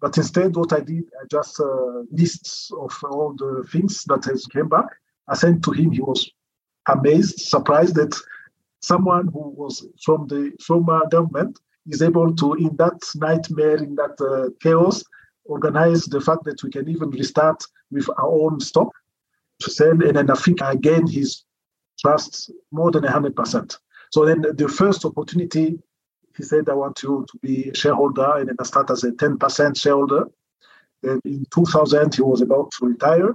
But 0.00 0.16
instead, 0.16 0.56
what 0.56 0.72
I 0.72 0.80
did, 0.80 1.04
I 1.20 1.26
just 1.30 1.60
uh, 1.60 2.02
lists 2.10 2.70
of 2.72 2.92
all 3.04 3.34
the 3.36 3.66
things 3.70 4.04
that 4.04 4.24
has 4.24 4.46
came 4.46 4.68
back. 4.68 4.86
I 5.28 5.34
sent 5.34 5.62
to 5.64 5.72
him. 5.72 5.90
He 5.90 6.00
was 6.00 6.30
amazed, 6.88 7.40
surprised 7.40 7.94
that 7.96 8.18
someone 8.80 9.28
who 9.28 9.50
was 9.50 9.86
from 10.04 10.26
the 10.26 10.52
former 10.66 11.00
government 11.10 11.58
is 11.86 12.02
able 12.02 12.34
to, 12.36 12.54
in 12.54 12.76
that 12.76 12.98
nightmare, 13.14 13.76
in 13.76 13.94
that 13.96 14.18
uh, 14.20 14.50
chaos, 14.62 15.04
organize 15.44 16.04
the 16.04 16.20
fact 16.20 16.44
that 16.44 16.62
we 16.62 16.70
can 16.70 16.88
even 16.88 17.10
restart 17.10 17.62
with 17.90 18.08
our 18.18 18.28
own 18.28 18.60
stock 18.60 18.88
to 19.60 19.70
sell. 19.70 19.90
And 19.90 20.16
then 20.16 20.30
I 20.30 20.34
think 20.34 20.60
again, 20.62 21.06
his 21.06 21.44
trust 21.98 22.50
more 22.70 22.90
than 22.90 23.04
100%. 23.04 23.76
So 24.10 24.24
then 24.24 24.42
the 24.42 24.68
first 24.68 25.04
opportunity 25.04 25.78
he 26.36 26.46
said, 26.46 26.68
I 26.68 26.74
want 26.74 27.02
you 27.02 27.26
to 27.30 27.38
be 27.38 27.70
a 27.70 27.74
shareholder. 27.74 28.36
And 28.38 28.48
then 28.48 28.56
I 28.58 28.64
start 28.64 28.90
as 28.90 29.04
a 29.04 29.12
10% 29.12 29.80
shareholder. 29.80 30.24
And 31.02 31.20
in 31.24 31.44
2000, 31.52 32.14
he 32.14 32.22
was 32.22 32.40
about 32.40 32.70
to 32.78 32.86
retire. 32.86 33.34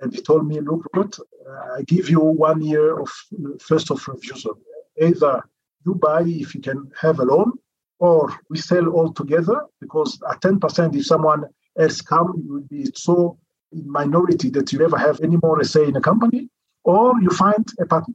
And 0.00 0.12
he 0.14 0.20
told 0.20 0.46
me, 0.46 0.60
look, 0.60 0.86
Robert, 0.94 1.18
uh, 1.48 1.78
I 1.78 1.82
give 1.82 2.10
you 2.10 2.20
one 2.20 2.62
year 2.62 2.98
of 2.98 3.08
uh, 3.32 3.50
first 3.60 3.90
of 3.90 4.06
refusal. 4.06 4.58
Either 5.00 5.42
you 5.86 5.94
buy 5.94 6.22
if 6.22 6.54
you 6.54 6.60
can 6.60 6.90
have 7.00 7.20
a 7.20 7.24
loan, 7.24 7.52
or 7.98 8.32
we 8.50 8.58
sell 8.58 8.88
all 8.88 9.12
together 9.12 9.62
because 9.80 10.20
at 10.30 10.40
10%, 10.40 10.96
if 10.96 11.06
someone 11.06 11.44
else 11.78 12.00
come, 12.00 12.42
you 12.44 12.52
will 12.52 12.68
be 12.68 12.86
so 12.94 13.38
minority 13.72 14.50
that 14.50 14.72
you 14.72 14.78
never 14.78 14.98
have 14.98 15.20
any 15.22 15.36
more 15.42 15.62
say 15.64 15.84
in 15.84 15.96
a 15.96 16.00
company, 16.00 16.48
or 16.84 17.14
you 17.22 17.30
find 17.30 17.64
a 17.80 17.86
partner. 17.86 18.14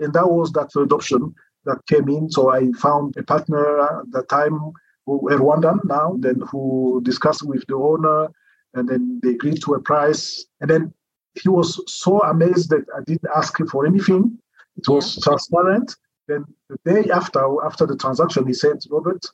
And 0.00 0.12
that 0.12 0.28
was 0.28 0.52
that 0.52 0.72
third 0.72 0.92
option 0.92 1.34
that 1.64 1.86
came 1.86 2.08
in. 2.08 2.30
So 2.30 2.50
I 2.50 2.70
found 2.72 3.16
a 3.16 3.22
partner 3.22 3.80
at 3.80 4.10
the 4.10 4.22
time, 4.22 4.58
who 5.04 5.20
Rwandan 5.30 5.84
now, 5.84 6.16
then 6.18 6.40
who 6.50 7.00
discussed 7.04 7.46
with 7.46 7.64
the 7.68 7.76
owner, 7.76 8.28
and 8.74 8.88
then 8.88 9.20
they 9.22 9.30
agreed 9.30 9.62
to 9.62 9.74
a 9.74 9.80
price. 9.80 10.44
And 10.60 10.68
then 10.68 10.92
he 11.34 11.48
was 11.48 11.80
so 11.86 12.20
amazed 12.20 12.70
that 12.70 12.84
I 12.96 13.02
didn't 13.04 13.30
ask 13.34 13.58
him 13.58 13.68
for 13.68 13.86
anything. 13.86 14.38
It 14.76 14.88
was 14.88 15.16
yeah. 15.16 15.22
transparent. 15.24 15.96
Then 16.28 16.44
the 16.68 16.78
day 16.84 17.10
after, 17.10 17.44
after 17.64 17.86
the 17.86 17.96
transaction, 17.96 18.46
he 18.46 18.52
said, 18.52 18.78
Robert, 18.90 19.24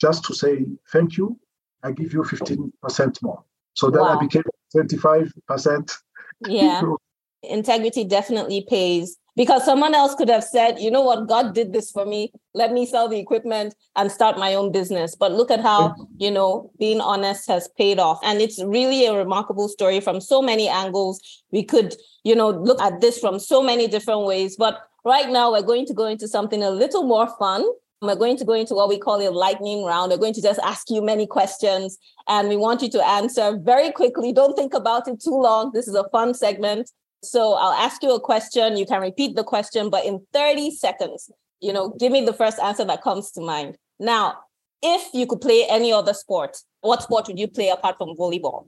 just 0.00 0.24
to 0.24 0.34
say 0.34 0.64
thank 0.92 1.16
you, 1.16 1.38
I 1.82 1.92
give 1.92 2.12
you 2.12 2.22
15% 2.22 3.22
more. 3.22 3.42
So 3.74 3.90
then 3.90 4.02
wow. 4.02 4.18
I 4.18 4.24
became 4.24 4.44
25%. 4.74 5.98
Yeah. 6.46 6.82
Integrity 7.42 8.04
definitely 8.04 8.64
pays 8.68 9.18
because 9.36 9.64
someone 9.64 9.94
else 9.94 10.14
could 10.14 10.30
have 10.30 10.42
said, 10.42 10.78
you 10.78 10.90
know 10.90 11.02
what, 11.02 11.28
God 11.28 11.54
did 11.54 11.72
this 11.72 11.90
for 11.90 12.06
me. 12.06 12.32
Let 12.54 12.72
me 12.72 12.86
sell 12.86 13.06
the 13.06 13.18
equipment 13.18 13.74
and 13.94 14.10
start 14.10 14.38
my 14.38 14.54
own 14.54 14.72
business. 14.72 15.14
But 15.14 15.32
look 15.32 15.50
at 15.50 15.60
how, 15.60 15.94
you 16.16 16.30
know, 16.30 16.70
being 16.78 17.02
honest 17.02 17.46
has 17.48 17.68
paid 17.76 17.98
off. 17.98 18.18
And 18.24 18.40
it's 18.40 18.62
really 18.64 19.04
a 19.04 19.14
remarkable 19.14 19.68
story 19.68 20.00
from 20.00 20.22
so 20.22 20.40
many 20.40 20.68
angles. 20.68 21.20
We 21.52 21.62
could, 21.62 21.94
you 22.24 22.34
know, 22.34 22.48
look 22.48 22.80
at 22.80 23.02
this 23.02 23.18
from 23.18 23.38
so 23.38 23.62
many 23.62 23.86
different 23.86 24.24
ways. 24.24 24.56
But 24.56 24.78
right 25.04 25.28
now, 25.28 25.52
we're 25.52 25.62
going 25.62 25.86
to 25.86 25.94
go 25.94 26.06
into 26.06 26.26
something 26.26 26.62
a 26.62 26.70
little 26.70 27.04
more 27.04 27.28
fun. 27.38 27.62
We're 28.00 28.16
going 28.16 28.38
to 28.38 28.44
go 28.44 28.54
into 28.54 28.74
what 28.74 28.88
we 28.88 28.98
call 28.98 29.26
a 29.26 29.30
lightning 29.30 29.84
round. 29.84 30.12
We're 30.12 30.18
going 30.18 30.34
to 30.34 30.42
just 30.42 30.60
ask 30.60 30.88
you 30.90 31.02
many 31.02 31.26
questions 31.26 31.98
and 32.28 32.48
we 32.48 32.56
want 32.56 32.82
you 32.82 32.90
to 32.90 33.06
answer 33.06 33.58
very 33.62 33.90
quickly. 33.90 34.32
Don't 34.32 34.54
think 34.54 34.74
about 34.74 35.08
it 35.08 35.20
too 35.20 35.30
long. 35.34 35.72
This 35.72 35.88
is 35.88 35.94
a 35.94 36.08
fun 36.10 36.34
segment. 36.34 36.90
So 37.30 37.54
I'll 37.54 37.72
ask 37.72 38.02
you 38.02 38.14
a 38.14 38.20
question. 38.20 38.76
You 38.76 38.86
can 38.86 39.00
repeat 39.00 39.36
the 39.36 39.44
question, 39.44 39.90
but 39.90 40.04
in 40.04 40.24
30 40.32 40.70
seconds, 40.72 41.30
you 41.60 41.72
know, 41.72 41.90
give 41.98 42.12
me 42.12 42.24
the 42.24 42.32
first 42.32 42.58
answer 42.58 42.84
that 42.84 43.02
comes 43.02 43.30
to 43.32 43.40
mind. 43.40 43.76
Now, 43.98 44.38
if 44.82 45.12
you 45.14 45.26
could 45.26 45.40
play 45.40 45.66
any 45.68 45.92
other 45.92 46.14
sport, 46.14 46.56
what 46.80 47.02
sport 47.02 47.26
would 47.28 47.38
you 47.38 47.48
play 47.48 47.68
apart 47.68 47.96
from 47.98 48.16
volleyball? 48.16 48.66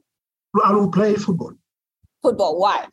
I 0.64 0.72
will 0.72 0.90
play 0.90 1.14
football. 1.14 1.52
Football. 2.22 2.58
Why? 2.58 2.86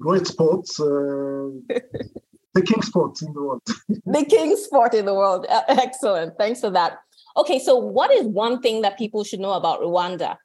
Great 0.00 0.26
sports. 0.26 0.80
Uh, 0.80 0.84
the 2.54 2.62
king 2.62 2.82
sport 2.82 3.20
in 3.22 3.32
the 3.32 3.42
world. 3.42 3.62
the 3.88 4.24
king 4.24 4.56
sport 4.56 4.94
in 4.94 5.04
the 5.04 5.14
world. 5.14 5.46
Excellent. 5.68 6.36
Thanks 6.38 6.60
for 6.60 6.70
that. 6.70 6.98
Okay, 7.36 7.58
so 7.58 7.76
what 7.76 8.10
is 8.12 8.24
one 8.24 8.62
thing 8.62 8.80
that 8.82 8.96
people 8.96 9.24
should 9.24 9.40
know 9.40 9.52
about 9.52 9.80
Rwanda? 9.80 10.36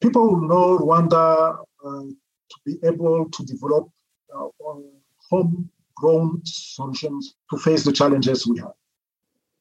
People 0.00 0.40
know 0.40 0.78
Rwanda 0.78 1.58
uh, 1.84 2.02
to 2.50 2.56
be 2.64 2.78
able 2.86 3.28
to 3.30 3.44
develop 3.44 3.88
uh, 4.34 4.48
homegrown 5.30 6.40
solutions 6.44 7.34
to 7.50 7.58
face 7.58 7.84
the 7.84 7.92
challenges 7.92 8.46
we 8.46 8.58
have. 8.58 8.72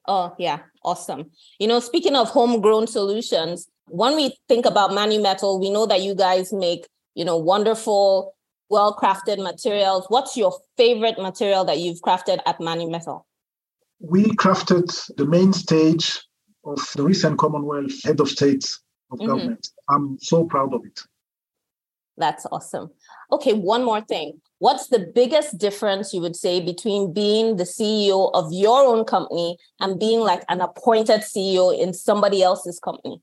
Oh, 0.08 0.34
yeah, 0.40 0.60
awesome. 0.84 1.30
You 1.60 1.68
know, 1.68 1.80
speaking 1.80 2.16
of 2.16 2.30
homegrown 2.30 2.88
solutions, 2.88 3.68
when 3.88 4.16
we 4.16 4.36
think 4.48 4.66
about 4.66 4.92
Manumetal, 4.92 5.60
we 5.60 5.70
know 5.70 5.86
that 5.86 6.02
you 6.02 6.16
guys 6.16 6.52
make, 6.52 6.88
you 7.16 7.26
know, 7.26 7.38
wonderful, 7.38 8.34
well 8.70 8.96
crafted 8.96 9.42
materials. 9.42 10.06
What's 10.10 10.36
your 10.36 10.54
favorite 10.78 11.20
material 11.20 11.66
that 11.66 11.80
you've 11.80 12.02
crafted 12.02 12.40
at 12.46 12.60
Manumetal? 12.60 13.24
We 14.00 14.24
crafted 14.36 15.16
the 15.16 15.26
main 15.26 15.54
stage 15.54 16.20
of 16.66 16.80
the 16.96 17.04
recent 17.04 17.38
Commonwealth 17.38 18.04
Head 18.04 18.20
of 18.20 18.30
State 18.30 18.66
of 19.12 19.20
mm-hmm. 19.20 19.28
Government. 19.28 19.68
I'm 19.90 20.18
so 20.20 20.46
proud 20.46 20.74
of 20.74 20.86
it. 20.86 21.02
That's 22.20 22.46
awesome. 22.52 22.92
Okay, 23.32 23.54
one 23.54 23.84
more 23.84 24.02
thing. 24.02 24.42
What's 24.60 24.88
the 24.88 25.00
biggest 25.00 25.58
difference 25.58 26.14
you 26.14 26.20
would 26.20 26.36
say 26.36 26.60
between 26.60 27.14
being 27.14 27.56
the 27.56 27.64
CEO 27.64 28.30
of 28.34 28.52
your 28.52 28.86
own 28.86 29.06
company 29.06 29.58
and 29.80 29.98
being 29.98 30.20
like 30.20 30.44
an 30.50 30.60
appointed 30.60 31.22
CEO 31.22 31.78
in 31.78 31.94
somebody 31.94 32.44
else's 32.44 32.78
company? 32.80 33.22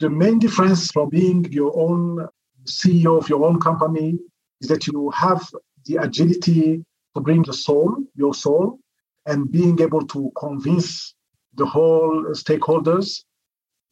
The 0.00 0.10
main 0.10 0.40
difference 0.40 0.90
from 0.90 1.08
being 1.08 1.44
your 1.52 1.72
own 1.78 2.28
CEO 2.64 3.16
of 3.16 3.28
your 3.28 3.44
own 3.44 3.60
company 3.60 4.18
is 4.60 4.68
that 4.68 4.88
you 4.88 5.10
have 5.10 5.48
the 5.84 5.96
agility 5.96 6.84
to 7.14 7.20
bring 7.20 7.42
the 7.42 7.52
soul, 7.52 7.96
your 8.16 8.34
soul, 8.34 8.80
and 9.24 9.50
being 9.50 9.80
able 9.80 10.04
to 10.08 10.32
convince 10.36 11.14
the 11.54 11.64
whole 11.64 12.24
stakeholders 12.32 13.22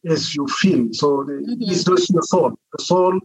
as 0.05 0.35
you 0.35 0.45
feel. 0.47 0.89
So 0.91 1.23
mm-hmm. 1.23 1.55
it's 1.61 1.85
just 1.85 2.09
your 2.09 2.21
soul. 2.21 2.53
The 2.77 2.83
soul 2.83 3.19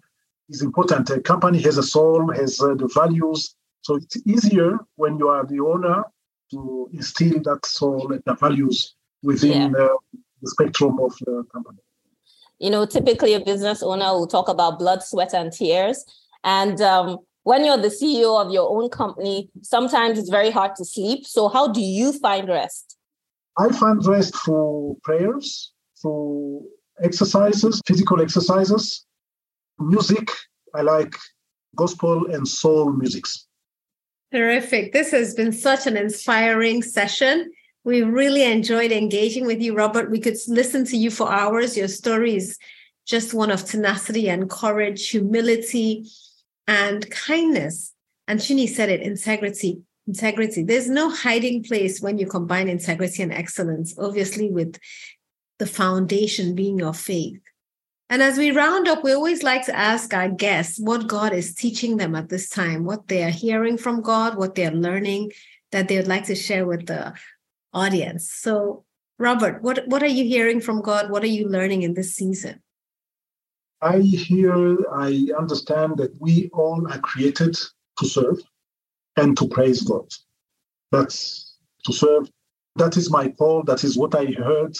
is 0.50 0.62
important. 0.62 1.08
A 1.10 1.20
company 1.20 1.60
has 1.62 1.78
a 1.78 1.82
soul, 1.82 2.32
has 2.32 2.60
uh, 2.60 2.74
the 2.74 2.88
values. 2.88 3.54
So 3.82 3.96
it's 3.96 4.16
easier 4.26 4.78
when 4.96 5.18
you 5.18 5.28
are 5.28 5.46
the 5.46 5.60
owner 5.60 6.04
to 6.50 6.90
instill 6.92 7.40
that 7.44 7.64
soul 7.64 8.12
and 8.12 8.22
the 8.26 8.34
values 8.34 8.94
within 9.22 9.72
yeah. 9.72 9.84
uh, 9.84 9.96
the 10.42 10.50
spectrum 10.50 10.98
of 11.00 11.14
the 11.20 11.44
company. 11.52 11.78
You 12.58 12.70
know, 12.70 12.84
typically 12.84 13.34
a 13.34 13.40
business 13.40 13.82
owner 13.82 14.12
will 14.12 14.26
talk 14.26 14.48
about 14.48 14.78
blood, 14.78 15.02
sweat, 15.02 15.32
and 15.32 15.50
tears. 15.50 16.04
And 16.44 16.80
um, 16.82 17.18
when 17.44 17.64
you're 17.64 17.78
the 17.78 17.88
CEO 17.88 18.44
of 18.44 18.52
your 18.52 18.68
own 18.70 18.90
company, 18.90 19.48
sometimes 19.62 20.18
it's 20.18 20.28
very 20.28 20.50
hard 20.50 20.74
to 20.76 20.84
sleep. 20.84 21.26
So, 21.26 21.48
how 21.48 21.68
do 21.68 21.80
you 21.80 22.12
find 22.12 22.48
rest? 22.48 22.96
I 23.58 23.68
find 23.68 24.04
rest 24.06 24.34
through 24.44 24.98
prayers, 25.02 25.72
through 26.00 26.66
exercises, 27.02 27.80
physical 27.86 28.20
exercises, 28.20 29.06
music, 29.80 30.30
I 30.74 30.82
like 30.82 31.14
gospel 31.74 32.26
and 32.26 32.46
soul 32.46 32.92
musics. 32.92 33.46
Terrific. 34.32 34.92
This 34.92 35.10
has 35.10 35.34
been 35.34 35.52
such 35.52 35.86
an 35.86 35.96
inspiring 35.96 36.82
session. 36.82 37.50
We 37.82 38.02
really 38.02 38.44
enjoyed 38.44 38.92
engaging 38.92 39.46
with 39.46 39.60
you, 39.60 39.74
Robert. 39.74 40.10
We 40.10 40.20
could 40.20 40.36
listen 40.46 40.84
to 40.86 40.96
you 40.96 41.10
for 41.10 41.32
hours. 41.32 41.76
Your 41.76 41.88
story 41.88 42.36
is 42.36 42.58
just 43.06 43.34
one 43.34 43.50
of 43.50 43.64
tenacity 43.64 44.28
and 44.28 44.48
courage, 44.48 45.08
humility, 45.08 46.06
and 46.68 47.10
kindness. 47.10 47.92
And 48.28 48.40
Chini 48.40 48.66
said 48.66 48.90
it 48.90 49.00
integrity. 49.00 49.82
Integrity. 50.06 50.62
There's 50.62 50.88
no 50.88 51.10
hiding 51.10 51.64
place 51.64 52.00
when 52.00 52.18
you 52.18 52.26
combine 52.26 52.68
integrity 52.68 53.22
and 53.22 53.32
excellence, 53.32 53.98
obviously, 53.98 54.50
with 54.50 54.78
the 55.58 55.66
foundation 55.66 56.54
being 56.54 56.78
your 56.78 56.94
faith. 56.94 57.40
And 58.10 58.24
as 58.24 58.36
we 58.36 58.50
round 58.50 58.88
up, 58.88 59.04
we 59.04 59.12
always 59.12 59.44
like 59.44 59.64
to 59.66 59.78
ask 59.78 60.12
our 60.12 60.28
guests 60.28 60.80
what 60.80 61.06
God 61.06 61.32
is 61.32 61.54
teaching 61.54 61.96
them 61.96 62.16
at 62.16 62.28
this 62.28 62.48
time, 62.48 62.84
what 62.84 63.06
they 63.06 63.22
are 63.22 63.30
hearing 63.30 63.78
from 63.78 64.02
God, 64.02 64.36
what 64.36 64.56
they're 64.56 64.72
learning 64.72 65.30
that 65.70 65.86
they 65.86 65.96
would 65.96 66.08
like 66.08 66.24
to 66.24 66.34
share 66.34 66.66
with 66.66 66.86
the 66.86 67.14
audience. 67.72 68.28
So, 68.28 68.84
Robert, 69.20 69.62
what, 69.62 69.86
what 69.86 70.02
are 70.02 70.08
you 70.08 70.24
hearing 70.24 70.60
from 70.60 70.82
God? 70.82 71.08
What 71.08 71.22
are 71.22 71.28
you 71.28 71.48
learning 71.48 71.82
in 71.82 71.94
this 71.94 72.16
season? 72.16 72.60
I 73.80 74.00
hear, 74.00 74.76
I 74.92 75.28
understand 75.38 75.98
that 75.98 76.12
we 76.18 76.50
all 76.52 76.84
are 76.90 76.98
created 76.98 77.56
to 77.98 78.06
serve 78.06 78.40
and 79.16 79.38
to 79.38 79.46
praise 79.46 79.82
God. 79.82 80.10
That's 80.90 81.54
to 81.84 81.92
serve. 81.92 82.28
That 82.74 82.96
is 82.96 83.08
my 83.08 83.28
call. 83.28 83.62
That 83.62 83.84
is 83.84 83.96
what 83.96 84.16
I 84.16 84.24
heard. 84.26 84.76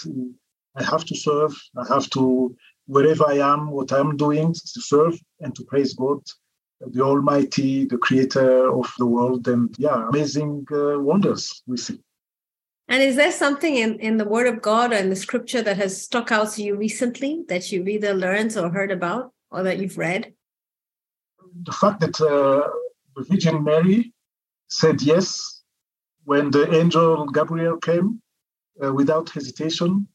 I 0.75 0.83
have 0.83 1.05
to 1.05 1.15
serve. 1.15 1.53
I 1.77 1.87
have 1.87 2.09
to 2.09 2.55
wherever 2.91 3.25
I 3.25 3.37
am, 3.53 3.71
what 3.71 3.93
I'm 3.93 4.17
doing 4.17 4.53
to 4.53 4.81
serve 4.91 5.17
and 5.39 5.55
to 5.55 5.63
praise 5.63 5.93
God, 5.93 6.19
the 6.81 7.01
Almighty, 7.01 7.85
the 7.85 7.97
Creator 7.97 8.69
of 8.69 8.91
the 8.97 9.05
world, 9.05 9.47
and 9.47 9.73
yeah, 9.77 10.09
amazing 10.09 10.67
uh, 10.73 10.99
wonders 10.99 11.63
we 11.65 11.77
see. 11.77 11.99
And 12.89 13.01
is 13.01 13.15
there 13.15 13.31
something 13.31 13.75
in, 13.77 13.97
in 13.99 14.17
the 14.17 14.25
Word 14.25 14.47
of 14.47 14.61
God 14.61 14.91
or 14.91 14.97
in 14.97 15.09
the 15.09 15.15
scripture 15.15 15.61
that 15.61 15.77
has 15.77 16.01
stuck 16.01 16.33
out 16.33 16.51
to 16.53 16.63
you 16.63 16.75
recently 16.75 17.45
that 17.47 17.71
you've 17.71 17.87
either 17.87 18.13
learned 18.13 18.57
or 18.57 18.69
heard 18.69 18.91
about 18.91 19.31
or 19.51 19.63
that 19.63 19.77
you've 19.79 19.97
read? 19.97 20.33
The 21.63 21.71
fact 21.71 22.01
that 22.01 22.19
uh, 22.19 22.67
the 23.15 23.23
Virgin 23.23 23.63
Mary 23.63 24.11
said 24.67 25.01
yes 25.01 25.63
when 26.25 26.51
the 26.51 26.73
angel 26.75 27.25
Gabriel 27.27 27.77
came 27.77 28.21
uh, 28.83 28.91
without 28.93 29.29
hesitation, 29.29 30.07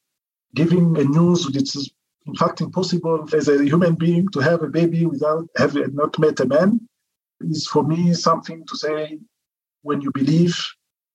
giving 0.53 0.95
a 0.97 1.03
news 1.03 1.47
which 1.47 1.75
is 1.75 1.91
in 2.27 2.35
fact 2.35 2.61
impossible 2.61 3.25
as 3.33 3.47
a 3.47 3.63
human 3.63 3.95
being 3.95 4.27
to 4.29 4.39
have 4.39 4.61
a 4.61 4.67
baby 4.67 5.05
without 5.05 5.47
having 5.57 5.95
not 5.95 6.19
met 6.19 6.39
a 6.39 6.45
man 6.45 6.87
is 7.41 7.67
for 7.67 7.83
me 7.83 8.13
something 8.13 8.65
to 8.65 8.75
say 8.75 9.19
when 9.81 10.01
you 10.01 10.11
believe, 10.11 10.55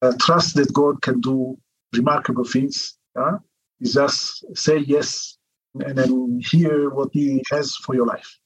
uh, 0.01 0.13
trust 0.21 0.57
that 0.57 0.73
God 0.73 1.03
can 1.03 1.21
do 1.21 1.59
remarkable 1.95 2.45
things. 2.45 2.97
Uh, 3.15 3.39
is 3.81 3.95
just 3.95 4.45
say 4.57 4.79
yes 4.79 5.37
and 5.75 5.99
then 5.99 6.41
hear 6.41 6.89
what 6.91 7.11
He 7.13 7.43
has 7.51 7.77
for 7.77 7.95
your 7.95 8.07
life. 8.07 8.39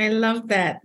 I 0.00 0.08
love 0.08 0.48
that. 0.48 0.80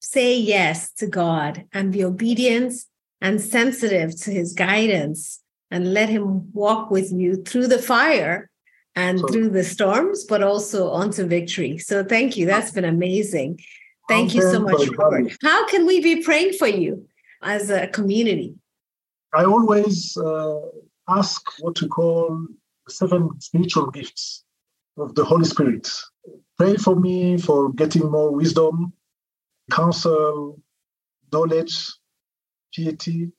Say 0.00 0.36
yes 0.38 0.92
to 0.94 1.06
God 1.06 1.64
and 1.72 1.92
be 1.92 2.04
obedient 2.04 2.74
and 3.20 3.40
sensitive 3.40 4.20
to 4.22 4.30
His 4.30 4.52
guidance 4.52 5.40
and 5.70 5.94
let 5.94 6.08
Him 6.08 6.52
walk 6.52 6.90
with 6.90 7.12
you 7.12 7.36
through 7.36 7.68
the 7.68 7.78
fire 7.78 8.49
and 8.96 9.20
through 9.30 9.50
the 9.50 9.64
storms, 9.64 10.24
but 10.24 10.42
also 10.42 10.90
onto 10.90 11.24
victory. 11.24 11.78
So 11.78 12.04
thank 12.04 12.36
you. 12.36 12.46
That's 12.46 12.70
been 12.72 12.84
amazing. 12.84 13.60
Thank 14.08 14.34
you 14.34 14.42
so 14.42 14.60
much, 14.60 14.88
Robert. 14.98 15.36
How 15.42 15.66
can 15.66 15.86
we 15.86 16.00
be 16.00 16.22
praying 16.22 16.54
for 16.54 16.66
you 16.66 17.06
as 17.42 17.70
a 17.70 17.86
community? 17.86 18.54
I 19.32 19.44
always 19.44 20.16
uh, 20.16 20.60
ask 21.08 21.40
what 21.60 21.80
we 21.80 21.88
call 21.88 22.46
seven 22.88 23.30
spiritual 23.40 23.90
gifts 23.90 24.44
of 24.98 25.14
the 25.14 25.24
Holy 25.24 25.44
Spirit. 25.44 25.88
Pray 26.58 26.76
for 26.76 26.96
me 26.96 27.38
for 27.38 27.72
getting 27.72 28.10
more 28.10 28.32
wisdom, 28.32 28.92
counsel, 29.70 30.60
knowledge, 31.32 31.92
piety, 32.76 33.30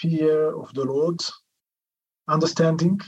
fear 0.00 0.54
of 0.54 0.72
the 0.74 0.84
Lord, 0.84 1.20
understanding. 2.28 3.00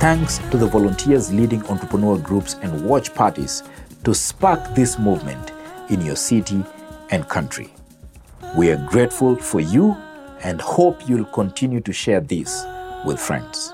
Thanks 0.00 0.36
to 0.50 0.58
the 0.58 0.66
volunteers 0.66 1.32
leading 1.32 1.64
entrepreneur 1.68 2.18
groups 2.18 2.56
and 2.60 2.84
watch 2.84 3.14
parties 3.14 3.62
to 4.04 4.14
spark 4.14 4.74
this 4.74 4.98
movement 4.98 5.50
in 5.88 6.02
your 6.02 6.14
city 6.14 6.62
and 7.08 7.26
country. 7.26 7.72
We 8.54 8.70
are 8.70 8.86
grateful 8.90 9.34
for 9.36 9.60
you 9.60 9.96
and 10.42 10.60
hope 10.60 11.08
you'll 11.08 11.24
continue 11.24 11.80
to 11.80 11.92
share 11.94 12.20
this 12.20 12.66
with 13.06 13.18
friends. 13.18 13.72